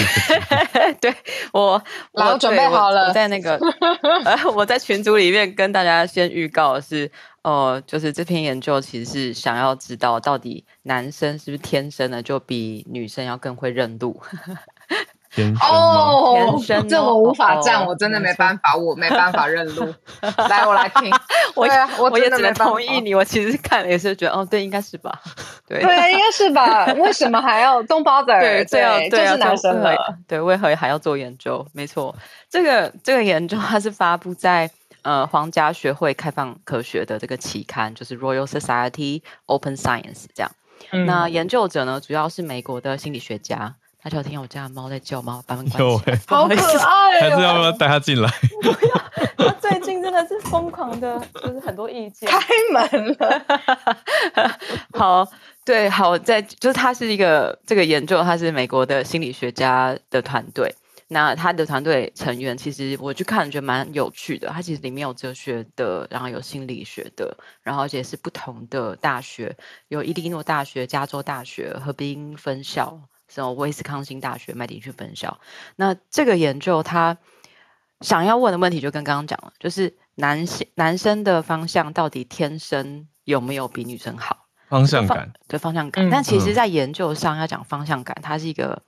[1.00, 1.16] 对，对
[1.54, 1.82] 我，
[2.14, 3.60] 我准备好了，我在那个，
[4.26, 7.12] 呃，我在群组里面跟大家先预告的是，
[7.44, 14.22] 呃，就是这篇研究其实是想要知道到底男生是不是天生的就比女生要更会认路。
[15.62, 19.94] 哦，这我无法站，我真的没办法，我没办法认路。
[20.50, 21.12] 来，我来听，
[21.56, 21.68] 我
[22.10, 23.14] 我也只能同意你。
[23.14, 25.20] 我其实看了也是觉得，哦，对，应该是吧？
[25.68, 26.86] 对，对，应该是吧？
[26.94, 28.40] 为什么还要 don't bother？
[28.40, 29.98] 对，这样对，就是男生的。
[30.28, 31.66] 对，为何还要做研究？
[31.74, 32.16] 没错，
[32.50, 34.70] 这个这个研究它是发布在
[35.02, 40.52] 呃皇家学会开放科学的这个期刊，就是 Royal Society Open Science 这样。
[41.06, 43.76] 那研究者呢，主要是美国的心理学家。
[44.08, 45.44] 大家有听到我家的猫在叫吗？
[45.46, 46.18] 把门关起来。
[46.28, 48.30] 好可爱，还是要不要带它进来？
[48.62, 52.30] 不要，他最近真的是疯狂的，就是很多意见。
[52.30, 52.40] 开
[52.72, 53.46] 门了。
[54.98, 55.28] 好，
[55.66, 60.74] 对，好，在就是他是一个这个研究，他是美国的心理学家的团队。
[61.10, 64.48] 那他的团队成员其实我去看，觉得蛮有趣的。
[64.48, 69.58] 他其实里面有哲学的，然后有心理学的，然后而且是不同的大学，
[69.90, 72.98] 有伊利诺大学、加州大学、河滨分校。
[73.28, 75.40] 什么威斯康星大学麦迪逊分校？
[75.76, 77.18] 那这个研究他
[78.02, 84.46] 想要问的问题就跟刚刚讲了，就是男性男生的方向到底天生有没有比女生好？
[84.70, 86.06] 方向感对方向感。
[86.06, 88.82] 嗯、但其实，在研究上要讲方向感，它是一个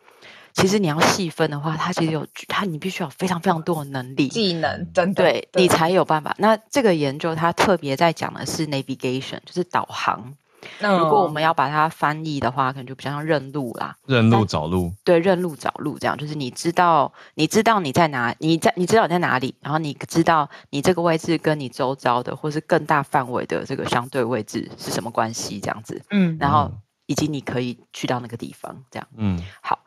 [0.54, 6.36] 其实你要细分的话，它其实有它你必须有非常非常多的能力技能，真的对，对你才有办法。
[6.38, 10.36] 那这个研究它特别在讲的是 navigation，就是导航。
[10.80, 14.94] 那如果我们要把它翻译的话，可能就比较像认路啦，认路找路。
[15.04, 26.02] 对，认路找路这样，就是你知道，你知道你在哪，你在你知道你在哪里，然后你知道你这个位置跟你周遭的或是更大范围的这个相对位置是什么关系，这样子。
[26.10, 26.72] 嗯，然后
[27.06, 29.08] 以及你可以去到那个地方，这样。
[29.16, 29.80] 嗯，好，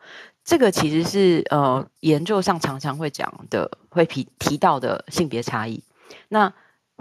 [0.45, 5.83] 这个其实是呃研究上常常会讲的，会提提到的性别差异。
[6.29, 6.53] 那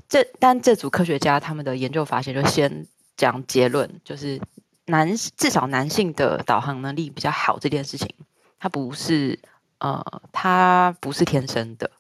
[0.10, 2.86] 这但这组科学家他们的研究发现就先。
[3.22, 4.42] 讲结论就是
[4.88, 8.10] 男至少男性的导航能力比较好这件事情，
[8.58, 9.38] 它不是
[9.78, 11.92] 呃，它不是天生的。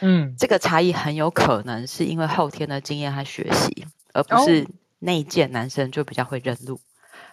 [0.00, 6.78] 嗯，这个差异很有可能是因为后天的经验和学习，而不是内建男生就比较会认路。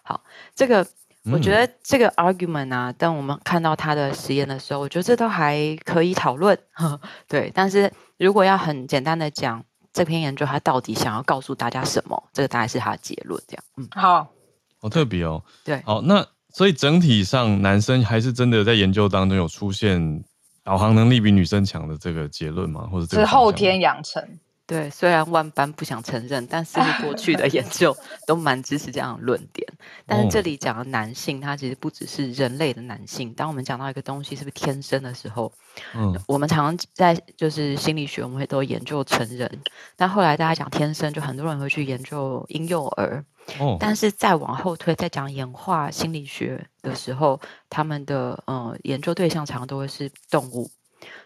[0.01, 0.23] 好，
[0.55, 0.87] 这个
[1.29, 6.57] 我觉得这个 argument 啊，当我们看到他的实验的时候，我觉得这都还可以讨论。
[7.27, 13.41] 对，但是如果要很简单的讲，这篇研究它到底想要告诉大家什么，这个大概是它的结论。
[13.47, 14.27] 这样，嗯，好，
[14.81, 15.41] 好特别哦。
[15.63, 20.21] 对，好，那所以整体上男生还是真的在研究当中有出现
[20.65, 22.89] 导航能力比女生强的这个结论吗？
[22.91, 24.21] 或者这个是后天养成？
[24.67, 29.67] 对，虽然万般不想承认，但是过去的研究 都蛮支持这样的论点。
[30.07, 33.31] 但是这里讲的男性，他其实不只是人类的男性。
[33.33, 35.51] 当我们讲到一个东西是不是天生的时候，
[35.93, 39.47] 嗯，我们常常在就是心理学，我们会都研究成人，
[39.95, 43.23] 但后来大家讲天生，就很多人会去研究婴幼儿。
[43.59, 50.71] 哦，但是再往后推，在讲演化心理学的时候，他们的呃研究对象常常都会是动物。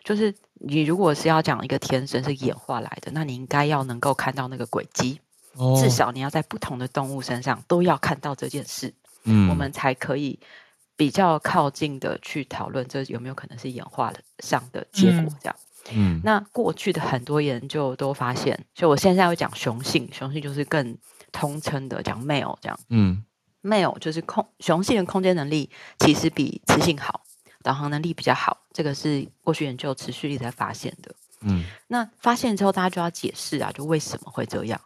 [0.03, 5.19] 就是你如果是要讲一个天生是演化来的，那你应该要能够看到那个轨迹，
[5.55, 8.93] 哦、至少你要在不同的动物身上都要看到这件事，
[9.23, 10.39] 嗯，我们才可以
[10.95, 15.55] 比较靠近的去讨论这有没有可能是演化的上的结果这样。
[15.91, 20.97] 嗯，那过去的很多研究都发现，就我现在会讲雄性，雄性就是更
[21.31, 23.23] 通称的讲 male 这样，嗯
[23.63, 27.21] ，male 就是空雄性的空间能力其实比雌性好。
[27.63, 31.13] 导航能力比较好，这个是过去研究持续力才发现的。
[31.41, 34.79] 嗯，那发现之后，大家就要解释啊，就为什么会这样？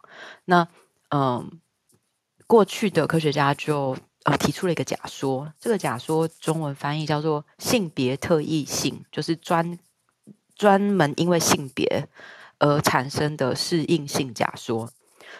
[0.44, 0.66] 那
[1.10, 1.60] 嗯，
[2.46, 9.78] 过去的科学家就呃提出了一个假说，这个假说中文翻译叫做性别特异性，就是专
[10.54, 12.08] 专门因为性别
[12.58, 14.88] 而产生的适应性假说，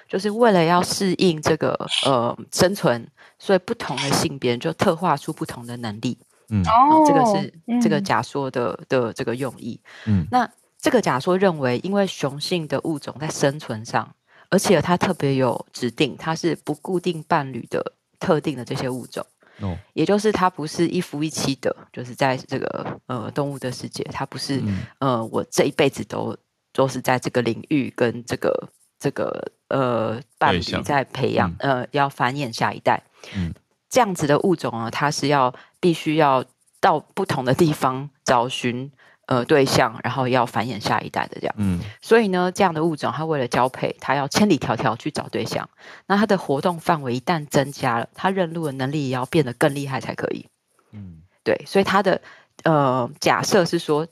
[0.08, 6.18] 就是为了要适应这个呃生存，所以不同的性别就特化出不同的能力。
[6.50, 9.80] 嗯，哦，这个是这个假说的、嗯、的这个用意。
[10.06, 14.14] 嗯，那这个假说认为，因为雄性的物种在生存上，
[14.50, 19.24] 而且它特别有指定，它是不固定伴侣的特定的这些物种。
[19.60, 26.36] 哦，也就是它不是一夫一妻的，就是在这个呃动物的世界，它不是、嗯、呃我这一辈子都
[26.72, 33.02] 都是在这个领域跟这个这个呃伴侣在培养、嗯、呃要繁衍下一代。
[33.34, 33.54] 嗯。
[33.88, 35.54] 这样子的物种呢，它是要
[35.84, 36.42] 必须要
[36.80, 38.90] 到不同的地方找寻
[39.26, 41.54] 呃对象，然后要繁衍下一代的这样。
[41.58, 45.68] 嗯，所以呢，这样的物种它为了交配，它要千里迢迢去找对象。
[46.06, 50.46] 那它的活动范围一旦增加了，它认路的能力也要变得更厉害才可以。
[50.92, 52.18] 嗯，对，所以它的
[52.62, 54.08] 呃假设是说，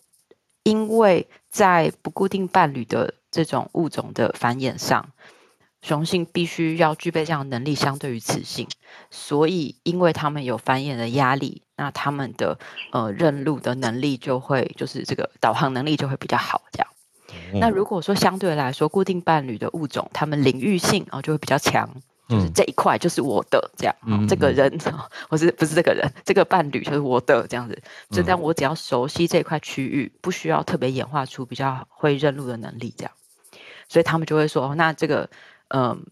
[0.65, 5.09] 因为在不固定伴侣的这种物种的繁衍上。
[5.83, 8.69] 雄性必须要具备这样的能力，相对于雌性，
[9.11, 12.57] 所以因为他们有繁衍的压力，那他们的
[12.93, 16.63] 呃认路的能力就会，就是这个导航能力就会比较好。
[16.71, 16.89] 这样，
[17.53, 21.89] 嗯、那如果说相对来说固定伴侣的物种，他们领域性啊、呃、就会比较强，
[22.29, 24.73] 就是这一块就是我的这样，嗯、这个人
[25.31, 27.77] 我是不是这个人，这个伴侣就是我的这样子，
[28.09, 33.13] 就这样我只要熟悉这块区域，不需要特别演化出比较会认路的能力，这样，
[33.89, 35.29] 所以他们就会说，那这个。
[35.75, 36.05] 嗯，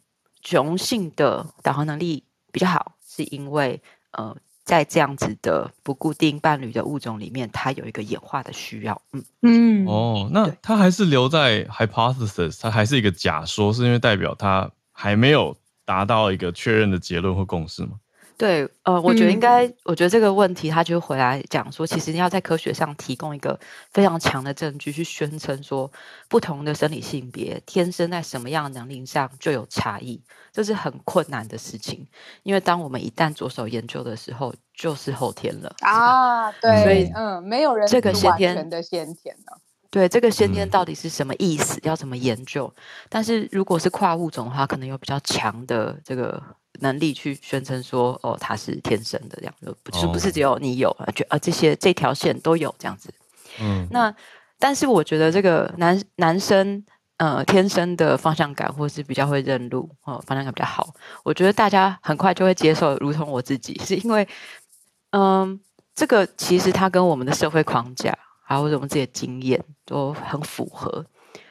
[0.42, 3.80] 雄性的导航能力比较好，是因为
[4.12, 9.00] 呃，在这样子的不固定伴侣的物种里面，它有一个演化的需要。
[9.12, 18.00] 嗯嗯，哦，那它还是留在 hypothesis，它还是一个假说，是因为代表它还没有达到一个确认的结论或共识吗？
[18.40, 25.92] 对，呃，我觉得应该，嗯、我觉得这个问题，他就回来讲说，其实你要在科学上提供一个非常强的证据，去宣称说，
[26.26, 30.18] 不同的生理性别天生在什么样的能力上就有差异，
[30.50, 32.08] 这是很困难的事情。
[32.42, 39.52] 因为当我们一旦着手研究的时候，就是后天了啊，对，所以嗯，没有人这个先天的先天呢，
[39.90, 41.78] 对，这个先天到底是什么意思？
[41.80, 42.74] 嗯、要怎么研究？
[43.10, 46.42] 但是如果是跨物种的话，可能有比较强的这个。
[46.80, 53.12] 能力去宣称说，哦，他是天生的这样，就不是不是只有你有，就啊这些这条线都有这样子。
[53.60, 54.14] 嗯，那
[54.58, 56.84] 但是我觉得这个男男生
[57.18, 64.26] 呃天生的方向感或是比较会认路哦，方向感比较好，我觉得大家很快就会接受，如同我自己，是因为
[65.12, 65.60] 嗯
[65.94, 71.04] 这个其实它跟我们的社会框架还有我们自己的经验都很符合。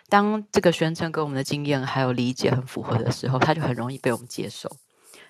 [0.08, 4.68] 当这个宣称跟我们的经验还有理解很符合的时候，它就很容易被我们接受。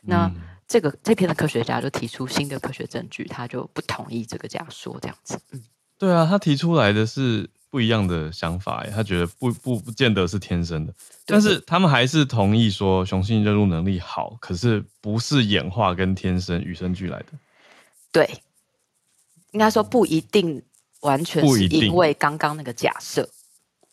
[0.01, 0.31] 那
[0.67, 5.39] 这个这篇的科学家就提出新的科学证据，他就不同意这个假说，这样子。
[5.51, 5.63] 嗯，
[5.97, 10.93] 对啊，他提出来的是不一样的想法，他觉得不不不见得是天生的，
[11.25, 17.25] 但是他们还是同意说雄性认路能力好，可是不是演化跟天生与生俱来的。
[18.11, 18.27] 对，
[19.51, 20.61] 应该说不一定
[21.01, 23.27] 完全是因为刚刚那个假设。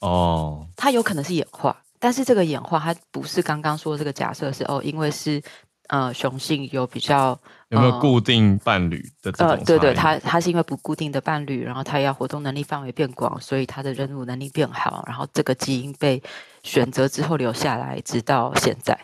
[0.00, 5.42] 哦，它有可能是演化，但是这个演化它不是刚刚说的这个假设是哦，因为是
[5.88, 16.22] 呃雄性有比较有没有固定伴侣的这种、呃、对对，它它是因为不固定的伴侣，然后他要活动能力范围变广，所以他的任务能力变好，然后这个基因被
[16.62, 18.98] 选择之后留下来，直到现在，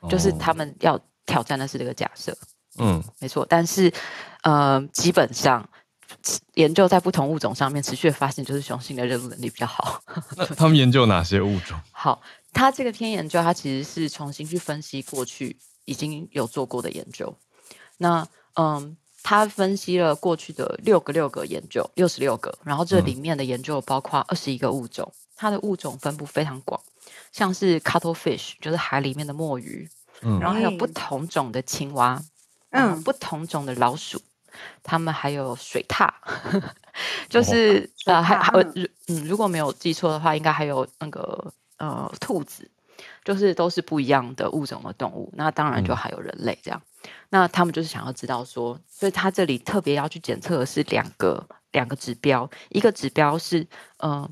[0.00, 2.36] 哦、就是他们要挑战的是这个假设。
[2.78, 3.92] 嗯，没错，但是
[4.42, 5.68] 呃，基本上。
[6.54, 10.00] 研究在不同物种上面持续的发现，就是雄性的任务能力比较好。
[10.38, 11.76] 那他们研究哪些物种？
[11.90, 15.56] 好，他这个篇研究，他其实是重新去分析过去
[15.86, 17.34] 已经有做过的研究。
[17.96, 26.78] 那嗯，他分析了过去的六个六个研究，六十六个，然后这里面的研究包括二十一个物种，它的物种分布非常广，
[27.32, 29.88] 像是 cuttlefish 就是海里面的墨鱼，
[30.20, 32.22] 嗯，然后还有不同种的青蛙，
[32.70, 34.20] 嗯，嗯，不同种的老鼠。
[34.82, 36.08] 他们还有水獭，
[37.28, 38.52] 就是呃，还还
[39.06, 42.66] 嗯，如果没有记错的话，应该还有那个呃兔子，
[43.26, 45.30] 就是都是不一样的物种的动物。
[45.34, 46.80] 那当然就还有人类这样。
[47.02, 53.60] 嗯、那他们就是想要知道说，所以他这里特别要去检测的是两个两个指标，一个指标是
[53.98, 54.30] 嗯、呃，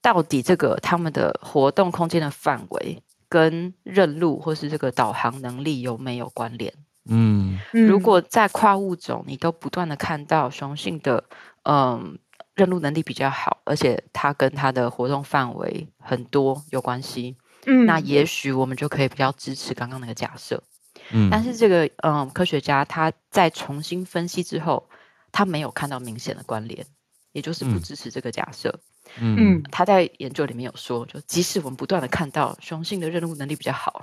[0.00, 6.72] 到底这个他们的活动空间的范围跟认路或是这个导航能力有没有关联？
[7.06, 11.22] 嗯，如果在跨物种，你都不断的看到雄性的，
[11.64, 12.18] 嗯，
[12.54, 17.36] 认路能力比较好，而且它跟它的活动范围很多有关系，
[17.66, 20.62] 嗯，那也许我们就可以比较支持刚刚那个假设，
[21.10, 24.88] 嗯，但是这个，嗯，科学家他在重新分析之后，
[25.32, 26.86] 他没有看到明显的关联，
[27.32, 28.78] 也就是不支持这个假设。
[29.18, 34.02] 嗯嗯，他在研究里面有说，就即使我们不断的看到雄性的任务能力比较好，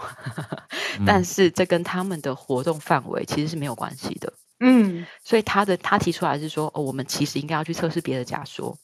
[1.05, 4.31] 但是这跟他们的活动范围其实是没有关系的。
[4.59, 8.77] 嗯，所以他的他提出来是说，哦，我们其实应该要去测试别的假说。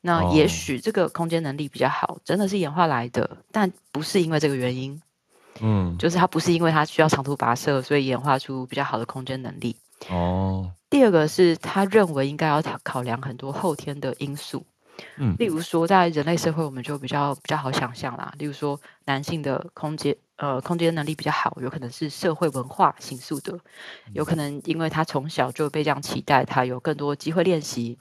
[0.00, 5.00] 那也许这个空间能力比较好，真的是演化来的，但不是因为这个原因。
[5.60, 9.76] 嗯，就是他不是因为他需要长途跋涉，所以演化出比较好的空间能力。
[10.08, 14.64] 哦，第二个是他认为应该要考量很多后天的因素。
[15.16, 18.32] 嗯，例如说，在人类社会，我们就比较比较好想象啦。
[18.38, 23.58] 例如说，男性的空间呃空间能力比较好，有可能是社会文化形塑的，
[24.12, 27.98] 有可能因为他从小就被这样期待，他有更多机会练习。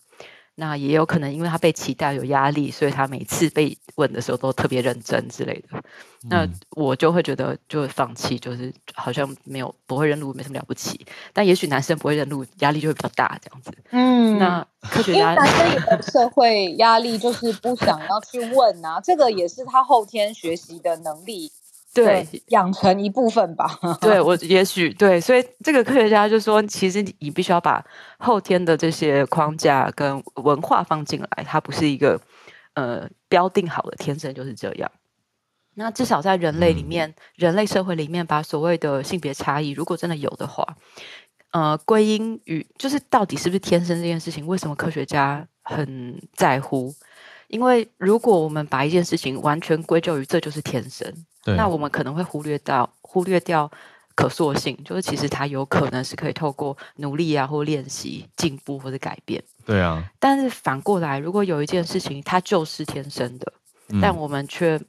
[0.60, 5.80] 那也有可能，因为他被期待有压力，所以他每次被问的时候都特别认真之类的。
[6.24, 11.06] 嗯、那我就会觉得就会放弃，就是好像没有不会认路，没什么了不起。
[11.32, 13.72] 但也许男生不会认路，压力就会比较大，这样子。
[13.92, 21.50] 嗯，那科学家男生有社会压力，就是不想要去问啊，这个也是他后天学习的能力。
[21.94, 23.80] 对，养成一部分吧。
[24.00, 27.84] 对，我也许对，所以这个科学家就说，其实你必须要把
[28.20, 32.22] 后天的这些框架跟文化放进来，它不是一个
[32.76, 34.92] 呃标定好的，天生就是这样。
[35.76, 40.78] 那至少在人类里面，嗯、人类社会里面，把所谓的性别差异，如果真的有的话，
[41.52, 46.94] 呃，归因于就是到底是不是天生这件事情，为什么科学家很在乎？
[47.50, 51.14] 因为如果我们把一件事情完全归咎于这就是天生。
[51.58, 53.72] 那我们可能会忽略到忽略掉
[54.14, 59.42] 可塑性，就是其实它有可能是可以透过努力啊或练习进步或者改变。
[59.66, 60.04] 对啊。
[60.20, 63.52] 但是反过来，如果有一件事情它就是天生的，
[63.88, 64.80] 嗯、但我们却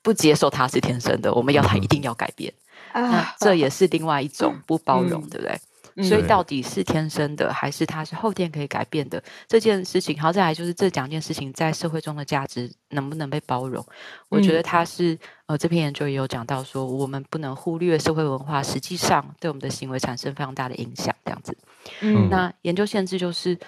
[0.00, 2.52] 不接受它是天生的，我们要它一定要改变，
[2.92, 5.58] 嗯、那这也是另外一种不包容，嗯、对不对？
[5.96, 10.18] 所以到底是天生的，还是它是后天可以改变的这件事情？
[10.20, 13.84] 好，再来就是这两件事情在社会中的价值能不能被包容？
[14.28, 21.14] 我觉得它是呃，这篇研究也有讲到说，我们不能忽略社会文化实际上对我们的行为产生非常大的影响。
[21.24, 21.56] 这样子，
[22.00, 23.58] 嗯，那研究限制就是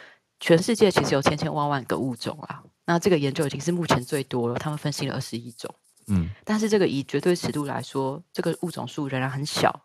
[0.41, 5.72] 全世界其实有千千万万个物种啊，那这个研究已经是目前最多了，他们分析了二十一种，
[6.09, 9.85] 嗯，但是这个以绝对尺度来说，这个物种数仍然很小。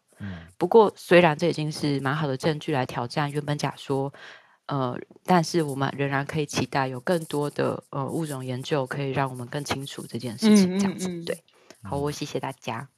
[0.57, 4.13] 不过，虽然这已经是蛮好的证据来挑战原本假说，
[4.67, 10.77] 呃，但是我们仍然可以期待有更多的呃物种研究，可以让我们更清楚这件事情。
[10.77, 11.43] 这样子，嗯嗯嗯对。
[11.81, 12.89] 好，我谢谢大家。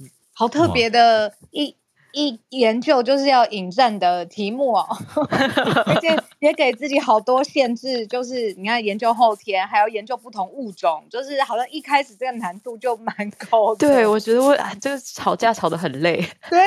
[0.00, 1.76] 嗯，好特别的一。
[2.14, 4.86] 一研究就是要引战的题目哦，
[5.84, 13.14] 而且也给自己好多限制，就是你看研究后天，还要研究不同物种，就是好像一开始这个难度就蛮
[13.50, 13.86] 高的。
[13.86, 16.24] 对，我觉得我这个吵架吵得很累。
[16.48, 16.60] 对，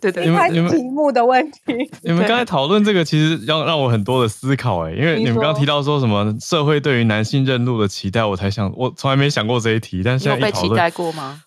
[0.00, 1.60] 对对，一开始题目的问题。
[2.02, 11.42] 你们刚才讨论这个，其实要让我很多的思考哎，因为你们刚刚提到说什么社会对于男性认路的期待，我才想，我从来没想过这一题，但是被期待过吗？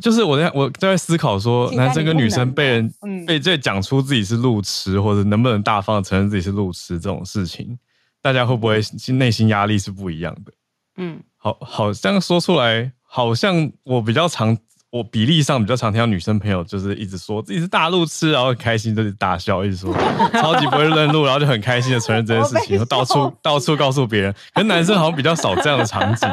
[0.00, 7.78] 就是我在我在思考说，男生跟女生被人、嗯、被这讲出自己是路痴，或者能不能大方承认自己是路痴这种事情，
[8.20, 10.52] 大家会不会内心压力是不一样的？
[10.96, 14.56] 嗯，好，好像说出来，好像我比较常。
[14.94, 19.92] 我比例上比较常听到女生朋友就是一直说自己是大陆痴，然后很开心，就是大笑，一直说
[20.34, 24.32] 超级不会认路，然后就很开心的承认这件事情， 然后到处到处告诉别人。
[24.54, 26.28] 可是男生好像比较少这样的场景。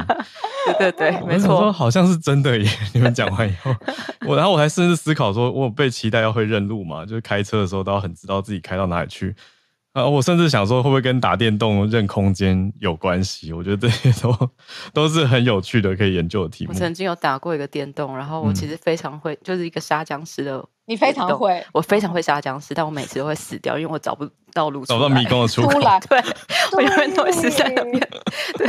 [0.78, 2.72] 对对对，没错，好像是真的耶。
[2.93, 3.76] 你们讲完以后，
[4.28, 7.03] 我然后我还甚至思考说，我有被期待要会认路嘛？
[7.03, 9.36] 就是开车的时候都要很知道自己开到哪里去。
[9.94, 13.52] 啊，我甚至想说，会不会跟打电动认空间有关系？
[13.52, 14.50] 我觉得这些都
[14.94, 16.72] 都是很有趣的，可以研究的题目。
[16.72, 20.64] 我曾经有打过一个电动，然后我其实非常会，嗯、就是一个杀僵尸的。
[20.86, 25.80] 你非常会，我非常会杀僵尸，但我每次都会死掉，因为我找不到路，找不到迷宫的出口。
[25.80, 26.20] 来对，
[26.76, 28.00] 我永远都会死在那边。
[28.58, 28.68] 对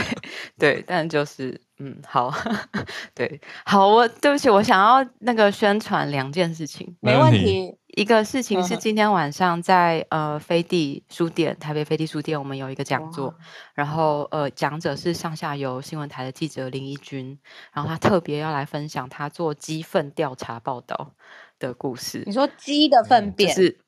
[0.58, 2.32] 对，但就是嗯，好，
[3.14, 7.74] 对，好，我对不起，我想要那个宣传两件事情，没问题。
[7.94, 13.34] 一个事情是今天晚上在呃飞地书店，台北飞地书店，我们有一个讲座，
[13.74, 17.38] 然后呃讲者是上下游新闻台的记者林一君，
[17.70, 21.12] 然后他特别要来分享他做鸡粪调查报道
[21.58, 22.22] 的故事。
[22.24, 23.54] 你说鸡的粪便？
[23.54, 23.78] 就是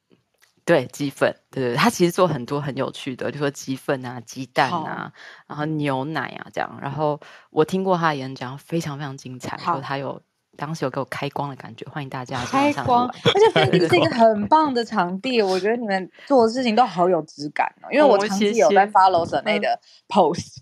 [0.66, 5.10] 对鸡粪，对对，他其实做很多很有趣的，就说鸡粪啊、鸡蛋啊，
[5.46, 6.78] 然后牛奶啊这样。
[6.82, 10.20] 然后我听过他的演讲，非常非常精彩，说他有。
[10.56, 17.88] 当时有给我开光的感觉，欢迎大家 开光，而且飞地是一个很棒的场地，我觉得你们做的事情都好有质感哦。
[17.90, 19.78] 因为我长期有在 follow 社内的
[20.08, 20.58] post，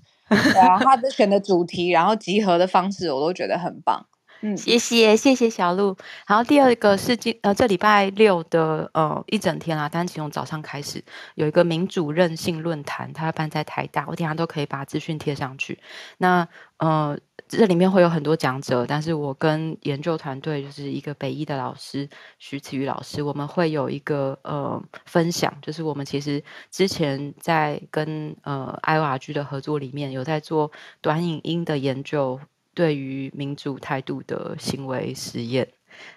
[0.54, 4.06] 然后他的选的主题，然后集合的方式，我都觉得很棒。
[4.42, 5.96] 嗯，谢谢谢谢小鹿。
[6.26, 11.02] 然后第二个是今呃这礼拜六的呃一整天啊，单从早上开始
[11.34, 15.78] 有一个民主韧性论坛，它办在台大，我等下都可以把资讯贴上去。
[16.18, 17.18] 那呃。
[17.48, 30.72] 这里面会有很多讲者，但是我跟研究团队就是一个北医的老师徐慈宇老师，我们会有一个呃分享，就是我们其实之前在跟呃 IORG 的合作里面有在做
[31.02, 32.40] 短影音的研究，
[32.74, 35.72] 对于民主态度的行为实验。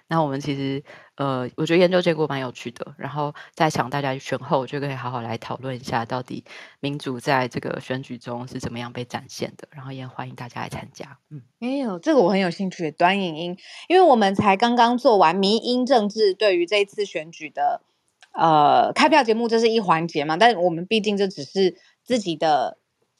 [0.08, 0.82] 那我们其实，
[1.16, 2.94] 呃，我觉得研究结果蛮有趣的。
[2.96, 6.44] 然后在想大家选后，就可以好好来讨论一下，到底
[6.80, 9.68] 民主在这个选举中是怎么样被展现的。
[9.70, 11.18] 然后也欢迎大家来参加。
[11.28, 17.82] 嗯，没有这个我很有兴趣，短影音，因为我们才刚刚做完迷因政治对于这一次选举的
[18.32, 20.38] 呃开票节目，这是一环节嘛。
[20.38, 22.78] 但我们毕竟这只是自己的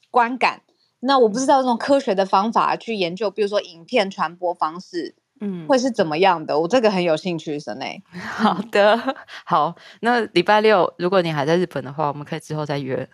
[0.09, 0.63] 观感，
[1.07, 5.15] 那我不知道这种科学的方法去研究，比如说影片传播方式。
[5.39, 6.59] 嗯，会是怎么样的？
[6.59, 8.01] 我这个很有兴趣，神内。
[8.11, 8.99] 好的，
[9.45, 13.07] 好，那礼拜六如果你还在日本的话，我们可以之后再约。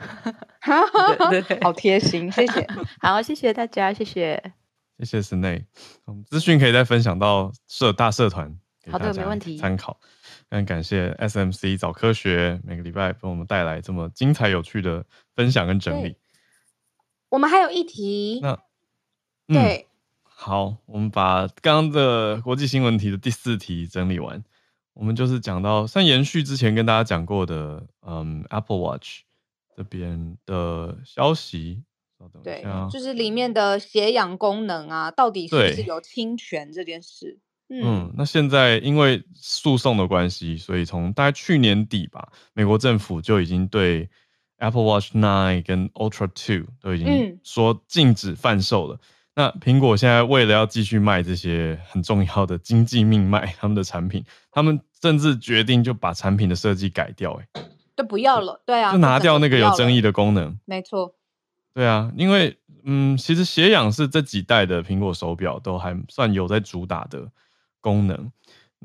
[1.30, 2.66] 对对，好贴心，谢谢。
[3.04, 4.42] 好，谢谢大家，谢谢，
[5.00, 5.66] 谢谢神内。
[6.08, 8.58] 嗯，资讯可以再分享到社大社团。
[8.90, 9.58] 好的，没问题。
[9.58, 10.00] 参考，
[10.50, 15.04] 非常感谢 SMC 早科学每个礼拜给我们带来这么精彩有趣的
[15.36, 16.16] 分享跟整理。
[17.34, 18.60] 我们还有一题，那
[19.48, 19.88] 对。
[20.24, 24.44] 好，我们把刚刚的国际新闻题的第四题整理完，
[24.94, 29.22] 我们就是讲到，像延续之前跟大家讲过的，嗯，Apple Watch
[29.76, 31.82] 这边的消息，
[32.20, 37.40] 稍等一下，对，就是里面的血氧功能啊，到底是不是有侵权这件事？
[37.70, 44.08] 嗯，嗯，那现在因为诉讼的关系，所以从大概去年底吧，美国政府就已经对
[44.64, 48.96] Apple Watch Nine 跟 Ultra Two 都已经说禁止贩售了。
[48.96, 49.00] 嗯
[49.36, 57.64] 那苹果现在为了要继续卖这些很重要的经济命脉，他们的产品，他们甚至决定就把产品的设计改掉，哎，
[57.98, 61.16] 就不要了，对啊，就拿掉那个有争议的功能，没错，
[61.74, 67.32] 对啊，因为嗯，其实血氧是这几代的苹果手表都还算有在主打的
[67.82, 68.32] 功能。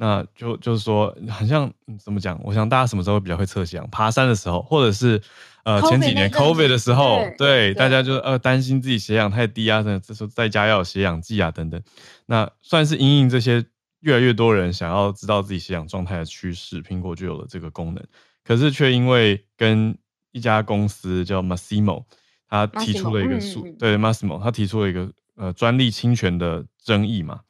[0.00, 1.68] 那就就是说，好像
[1.98, 2.40] 怎么讲？
[2.44, 3.90] 我想大家什么时候比较会测血氧？
[3.90, 5.20] 爬山的时候，或者是
[5.64, 11.82] 呃前几年 COVID 的时候，对，对大家就呃担心自己血氧太低啊，这时候在家要有血氧计啊等等。
[12.26, 13.64] 那算是因应这些
[14.00, 18.04] 越来越多人想要知道自己血氧状态的趋势，苹果就有了这个功能。
[18.44, 19.98] 可是却因为跟
[20.30, 22.04] 一家公司叫 Massimo，
[22.48, 27.40] 他提出了一个诉，嗯、对 Masimo，他提出了一个呃专利侵权的争议嘛。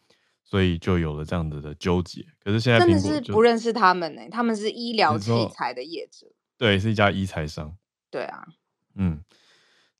[0.49, 2.24] 所以就有了这样子的纠结。
[2.42, 6.26] 可是现在真的是不认识他们呢、欸，他们是医疗器材的业者，
[6.57, 7.76] 对，是一家医材商。
[8.11, 8.46] 对啊，
[8.94, 9.22] 嗯，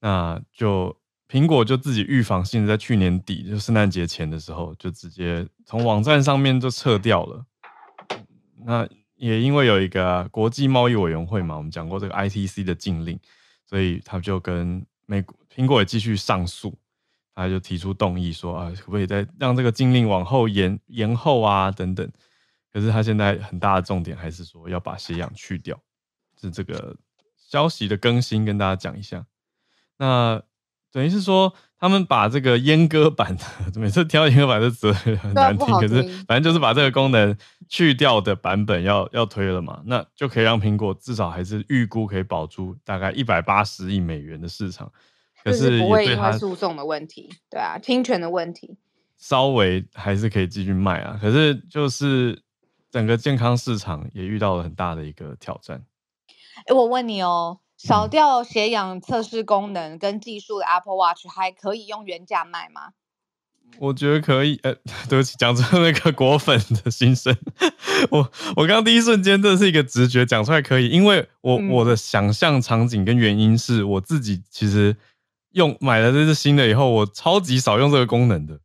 [0.01, 0.97] 那就
[1.29, 7.45] 苹果就自己预防性的在去年底，就圣诞节前的时候，就直接从网站上面就撤掉了。
[8.65, 13.21] 那也因为有一个、啊、国际贸易委员会嘛，我们讲过这个 ITC 的禁令，
[13.67, 16.75] 所以他就跟美国苹果也继续上诉。
[17.39, 22.11] 他就提出动议说啊，可不可以再让这个禁令往后延延后啊等等？
[22.73, 25.81] 可是他现在很大的重点还是说要把血氧去掉，
[26.41, 26.97] 是这个
[27.37, 29.25] 消息的更新跟大家讲一下。
[29.99, 30.43] 那
[30.91, 33.45] 等于是说，他们把这个阉割版的，
[33.81, 37.37] 每次挑阉割版的词很难听，可是反正就是把这个功能
[37.69, 44.91] 去掉的版本要要推了嘛，那就可以让苹果至少还是预估可以保住大概一百八十亿美元的市场，
[45.51, 48.77] 可是不会因为诉讼的问题，对啊，侵权的问题，
[49.17, 52.43] 稍微还是可以继续卖啊，可是就是
[52.91, 55.85] 整个健康市场也遇到了很大的一个挑战。
[56.67, 57.61] 哎，我问你哦。
[57.79, 62.89] 少掉血氧测试功能跟技术的 Apple Watch 还可以用原价卖吗？
[63.79, 64.59] 我觉得可以。
[64.65, 64.75] 呃，
[65.09, 67.33] 对不起，讲出那个果粉的心声。
[68.11, 74.97] 我我刚刚第一瞬间这是一个直觉，讲出来可以，因为我、嗯、我的想象场景跟原因是我自己其实
[75.53, 78.59] 用买了这只新的以后，我超级少用这个功能的，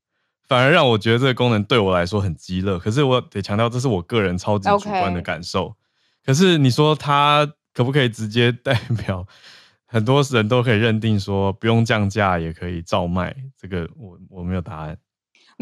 [0.47, 2.77] 反而让我觉得这个功能对我来说很鸡肋。
[2.79, 5.75] 可是我得强调，这是我个人超级主观的感受。
[6.25, 7.53] 可是你说它。
[7.75, 9.25] 可不可以直接 代表
[9.87, 13.35] 很多人都可以认定说不用降价也可以照卖？
[13.59, 14.95] 这个我我没有答案。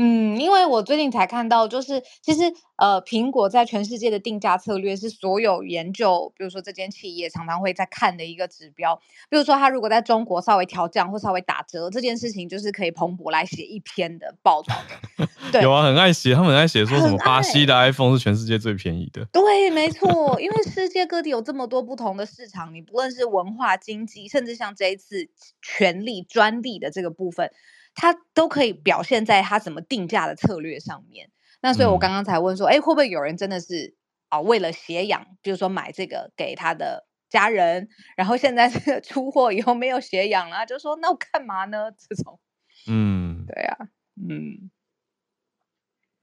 [0.03, 8.99] 嗯，因为我最近才看到，就是其实呃，苹果在全世界的定价策略是所有研究，比如说这间企业常常会在看的一个指标。
[9.29, 15.27] 比如说，它如果在中国稍微调降或稍微打折，这件事情就是可以蓬勃来写一篇的报道的。
[15.51, 19.23] 对，有啊，很爱写，他们很爱写说什么巴西的 iPhone 是全世界最便宜的。
[19.31, 25.29] 对，没错，因为世界各地有这么多不同的市场，你不论是文化、经济，甚至像这一次
[25.61, 27.51] 权利专利的这个部分。
[27.93, 31.29] 它都可以表现在它怎么定价的策略上面。
[31.61, 33.95] 那所以我刚刚才问说，哎、嗯，会不会有人真的是
[34.29, 41.91] 啊，为了血氧，比如说买这个给他的家人，然后现在 这个出货以后没有血氧了，就说那我干嘛呢？
[41.91, 42.39] 这种，
[42.87, 43.77] 嗯，对啊，
[44.15, 44.71] 嗯，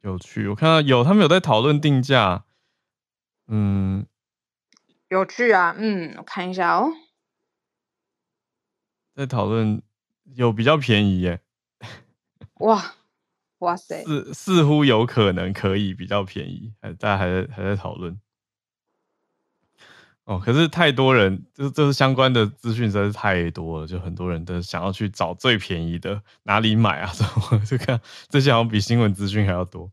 [0.01, 0.49] 有趣。
[0.49, 2.45] 我看到有他们有在讨论定价，
[3.47, 4.07] 嗯，
[5.09, 6.91] 有趣啊，嗯，我看一下哦，
[9.15, 9.83] 在讨论
[10.35, 11.41] 有比较便宜耶。
[12.59, 12.95] 哇，
[13.59, 14.05] 哇塞！
[14.05, 18.21] 似似乎有可能可以比较便宜，还大家还在还在讨论。
[20.25, 29.91] 哦，可是太多人，就是这是相关的资讯实在是太多了，就很多人都想要去找最便宜的哪里买啊什么，就看这些好像比新闻资讯还要多。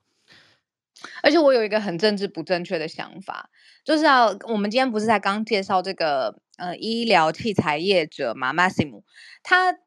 [1.21, 3.49] 而且我有一个很政治不正确的想法，
[3.83, 9.03] 就是啊，我们今天不是才刚介绍这个呃医疗器材业者嘛，Masimo，
[9.43, 9.77] 他。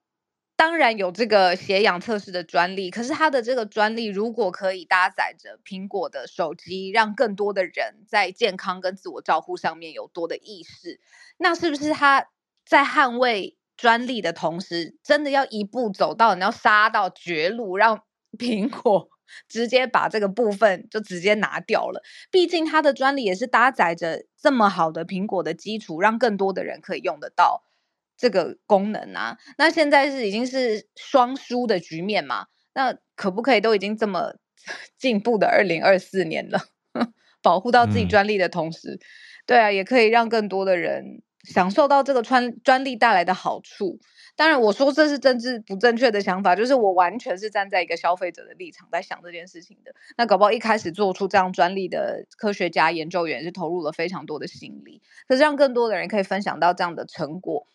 [0.59, 10.99] 当然有这个血氧测试的专利，可是它的这个专利如果可以搭载着苹果的手机，让更多的人在健康跟自我照护上面有多的意识，
[11.39, 12.27] 那是不是他
[12.67, 18.03] 在捍卫专利的同时，真的要一步走到你要杀到绝路，让
[18.37, 19.09] 苹果
[19.49, 22.03] 直接把这个部分就直接拿掉了？
[22.33, 27.63] 毕竟它的专利也是搭载着这么好的苹果的基础，让更多的人可以用得到。
[28.19, 32.47] 这个功能啊，那现在是已经是双输的局面嘛？
[32.75, 34.35] 那可不可以都已经这么
[34.99, 36.59] 进步的二零二四年了，
[37.41, 39.01] 保护到自己专利的同时，嗯、
[39.47, 44.01] 对啊，也可以让更多的人享受到这个专专利带来的好处。
[44.37, 49.93] 当然，我说这是政治不正确的想法，就是我完全是站在一个消费者的立场在想这件事情的。
[50.16, 57.66] 那搞不好一开始做出这样专利的科学家研究员是投入了非常多的心力，可是让更多的人可以分享到这样的成果。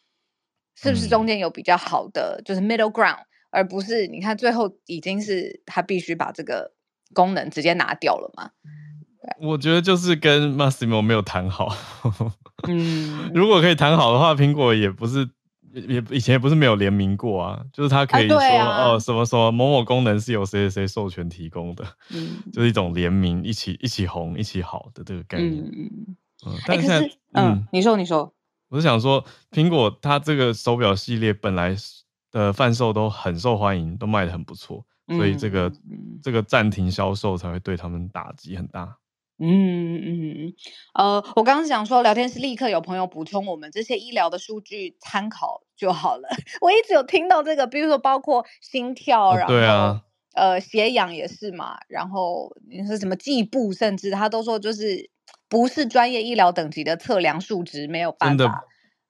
[0.75, 6.71] 是不是中间有比较好的，嗯、就是 middle ground，而不是你看最后已经是他必须把这个
[7.13, 8.51] 功能直接拿掉了嘛？
[9.39, 11.73] 我觉得就是跟 Masimo 没有谈好。
[12.67, 15.29] 嗯， 如果可以谈好的话，苹果也不是
[15.71, 25.63] 也以前也不是没有联名过啊，就是他可以说、啊啊、哦什么什么某某功能是由谁谁谁授权提供的，嗯，就是一种联名一起一起红一起好的这个概念。
[25.63, 26.15] 嗯
[26.45, 28.33] 嗯，但是现在、欸、嗯，嗯，你说你说。
[28.73, 31.75] 我是想说，苹果它这个手表系列本来
[32.31, 38.97] 的贩售都很受欢迎，都卖的很不错，所以这个、嗯、这个暂停销售才会对他们打击很大。
[39.37, 40.53] 嗯嗯
[40.95, 46.27] 呃，我刚刚想说，聊天室立刻有朋友补充，我们这些医疗的数据参考就好了。
[46.59, 50.01] 我一直有听到这个，比如说包括心跳，然后、哦、对啊，
[50.33, 55.12] 呃，血氧也是嘛，然后你说什么计步，甚至他都说就是。
[55.53, 58.63] 不是专业医疗等级的测量数值没有办法，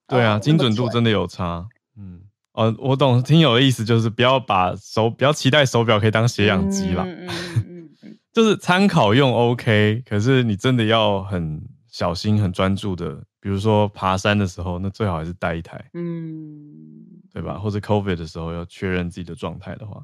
[0.09, 1.69] 对啊，精准度真的有差。
[1.95, 2.19] 嗯，
[2.51, 7.05] 哦，我懂，听友的意思就是不要把手，不要期待手表可以当血氧机啦。
[7.07, 15.89] 嗯嗯嗯， 就是参考用 OK，可是你真的要很小心、很专注的，比如说爬山的时候，那最好还是带一台。
[15.93, 16.83] 嗯，
[17.31, 17.57] 对吧？
[17.57, 20.03] 或者 COVID 的时候要确认自己的状态的话，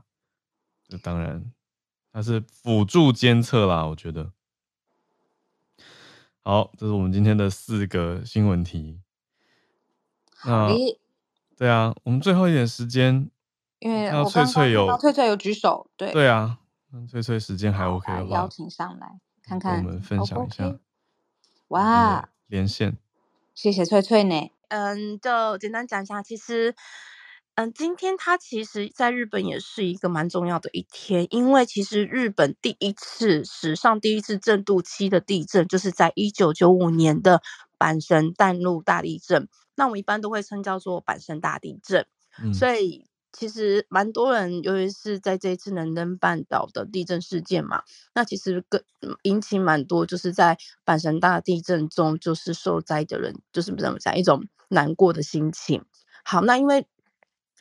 [0.87, 1.43] 那当然
[2.13, 4.31] 它是辅助监测啦，我觉得。
[6.49, 8.99] 好，这是我们今天的四个新闻题。
[10.43, 10.69] 那
[11.55, 13.29] 对啊，我们最后一点时间，
[13.77, 16.57] 因为我翠翠有翠翠有举手，对对啊，
[17.07, 20.75] 翠翠时间还 OK 的话，邀请上来看看，我们分享一下。
[21.67, 22.97] 哇，连线，
[23.53, 24.51] 谢谢翠翠呢。
[24.69, 26.75] 嗯，就简单讲一下，其实。
[27.59, 37.41] 嗯，今天它其实在日本也是一个蛮重要的一天，因为其实日本第一次史上第一次震度七的地震，就是在一九九五年的
[37.77, 39.49] 阪神淡路大地震。
[39.75, 42.05] 那我们一般都会称叫做阪神大地震。
[42.41, 47.83] 嗯、所以其实蛮多人，尤其是在这一次能登半岛的地震事件嘛，
[48.13, 48.81] 那其实跟
[49.23, 55.83] 引起蛮多，就是在阪神大地震中就是受灾的人，就是怎么讲一种难过的心情。
[56.23, 56.87] 好，那因为。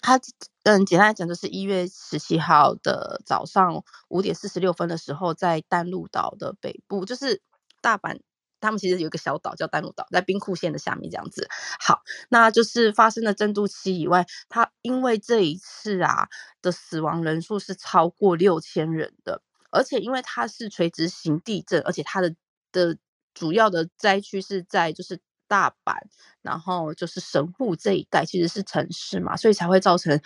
[0.00, 0.20] 他
[0.62, 7.40] 嗯，简单来讲，就是一月十七号的早上五点四十六分的时候，在淡路岛的北部，就是
[7.80, 8.20] 大阪，
[8.60, 11.48] 他们其实有一个小岛叫淡路岛，在兵库县的下面这样子。
[11.80, 16.28] 好，那就是发生了震度七以外，它因为这一次啊
[16.62, 22.34] 的死亡人数是超过六千人的，而且因为它是垂直型地震，而且它的
[22.72, 22.96] 的
[23.34, 25.20] 主要的灾区是在就是。
[25.48, 25.94] 大阪，
[26.42, 30.20] 然后就是神户这一带其实是城市嘛，所以才会造成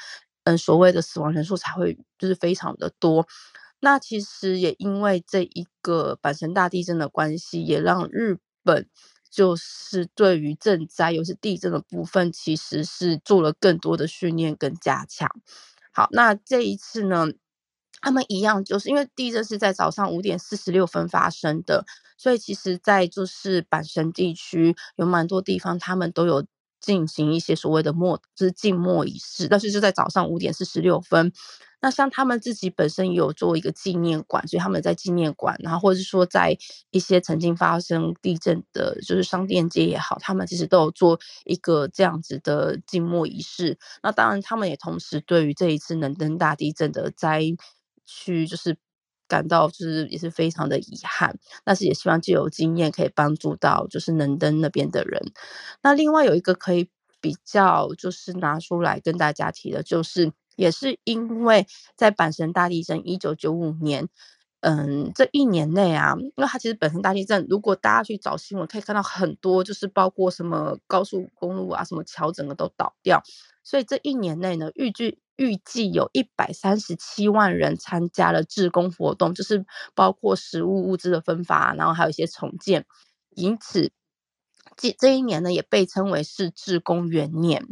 [0.45, 3.27] 嗯所谓的死亡人数才会就是非常的多。
[3.81, 8.89] 那其实也因为这一个阪神大地震的关系，也让日本
[9.31, 15.29] 就是对于震灾，尤其是地震的部分，其实是做了更多的训练跟加强。
[15.93, 17.27] 好，那这一次呢，
[18.03, 21.87] 他们一样，就是因为地震是在早上五点四十六分发生的，
[22.19, 26.45] 所以其实，在就是阪神地区有蛮多地方，他们都有
[26.81, 29.47] 进行一些所谓的默，就是静默仪式。
[29.47, 31.33] 但是就在早上五点四十六分，
[31.81, 36.59] 那像他们自己本身也有做一个纪念馆，所以他们在纪念馆，然后或者是说在
[36.91, 43.79] 一些曾经发生地震的，就是商店街也好，他们其实都有做一个这样子的静默仪式。
[44.03, 47.43] 那当然，他们也同时对于这一次能登大地震的灾。
[48.05, 48.77] 去就是
[49.29, 55.21] 感到就是也是非常的遗憾，但是也希望就有经验可以帮助到就是能登那边的人。
[55.83, 56.91] 那另外有一个可以
[57.21, 64.09] 比较就是拿出来跟大家提的，就是也是因为在阪神大地震一九九五年，
[64.61, 73.23] 嗯，这一年内啊，因为它其实本身大地震，如果大家去找新闻，可以看到很多就是包括什么高速公路啊，什么桥整个都倒掉，
[73.63, 75.19] 所以这一年内呢，预计。
[75.37, 82.85] 预计有一百三十七万人参加了志工活动，就是包括食物物资的分发，然后还有一些重建。
[83.31, 83.91] 因此，
[84.77, 87.67] 这这一年呢，也被称为是志工元年。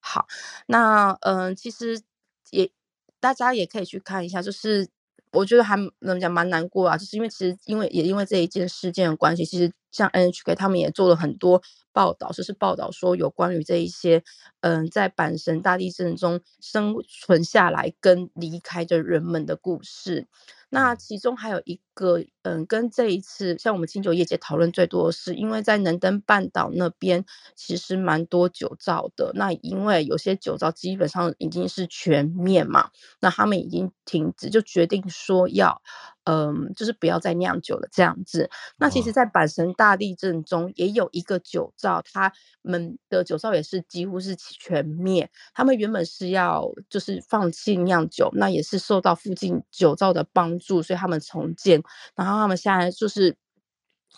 [0.00, 0.26] 好，
[0.66, 2.02] 那嗯、其实
[2.50, 2.72] 也
[3.20, 4.88] 大家也可以去看一下，就是。
[5.30, 14.22] 我觉得还能讲蛮难过啊，就是因为其实因为也因为这一件事件的关系，其实像 NHK 他们也做了很多报道，就是报道说有关于这一些
[14.60, 20.26] 嗯在阪神大地震中生存下来跟离开的人们的故事。
[20.70, 27.24] 那其中还有一个，嗯，跟这一次像我们清酒业界讨论最多的是，因为在能登半岛那边
[27.54, 32.90] 其实蛮多酒造的，那因为有些酒造基本上已经是全面嘛，
[33.20, 35.80] 那他们已经停止，就决定说要。
[36.24, 38.48] 嗯，就是不要再酿酒了这样子。
[38.78, 45.30] 那其实，在阪神大地震中，也有一个酒造，他们的酒造也是几乎是全灭。
[45.54, 51.82] 他们原本是要就是放弃酿酒，那也是受到附近酒造的帮助，所以他们重建。
[52.16, 53.36] 然后他们现在就是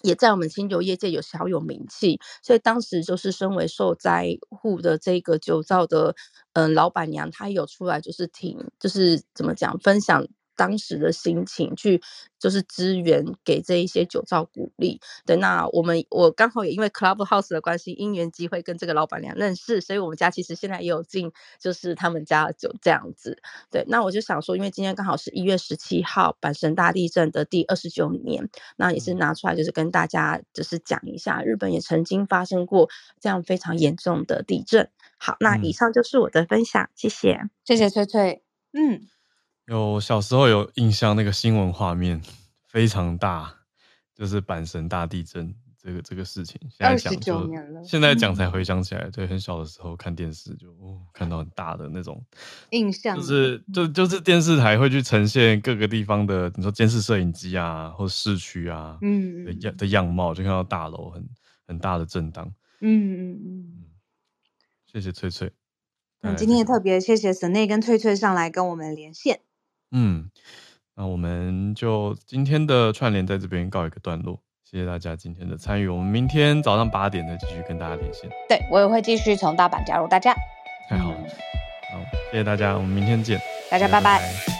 [0.02, 2.20] 也在我们清酒业界有小有名气。
[2.42, 6.14] 所以当时就是身为受灾户的这个酒造的
[6.52, 10.24] 嗯老板娘，她有出来就是挺就是怎么讲分享。
[10.56, 12.02] 当时的心情去
[12.38, 15.00] 就是支援给这一些酒造鼓励。
[15.24, 21.30] 对，那我们我刚好也因为 Clubhouse 的关系，因缘机会跟这个老板娘认识，所以我们家其实现在也有进
[21.60, 23.40] 就是他们家的酒这样子。
[23.70, 32.88] 对，那我就想说，因为今天刚好是一月十七号阪神大地震的第二十九年，那也是拿出来就是跟大家就是讲一下，日本也曾经发生过
[33.20, 34.88] 这样非常严重的地震。
[35.18, 38.42] 好，那以上就是我的分享，谢谢，谢谢翠翠，
[38.72, 39.15] 嗯。
[39.66, 42.22] 有小时候有印象，那个新闻画面
[42.68, 43.52] 非常大，
[44.14, 46.60] 就是阪神大地震这个这个事情。
[46.70, 47.50] 现在讲就
[47.84, 52.24] 现在讲才回想起来，嗯、对，很小的时候看电视就哦看到很大的那种
[52.70, 61.28] 印象，就是就就是电视台会去呈现各个地方的，你说监视摄影机啊，或市区啊，嗯的样的样貌，就看到大楼很
[61.66, 62.46] 很大的震荡。
[62.80, 63.84] 嗯嗯嗯，
[64.92, 65.50] 谢谢翠翠。
[66.20, 69.40] 那今天也特别谢谢神内跟翠翠上来跟我们连线。
[69.92, 70.30] 嗯，
[70.94, 75.88] 那我们就今天的串联在这边告一个段落，谢谢大家今天的参与。
[75.88, 78.28] 我们明天早上八点再继续跟大家连线。
[78.48, 80.34] 对，我也会继续从大阪加入大家。
[80.88, 84.18] 太好了，好，谢谢大家，我们明天见，大家拜拜。
[84.18, 84.55] 拜拜。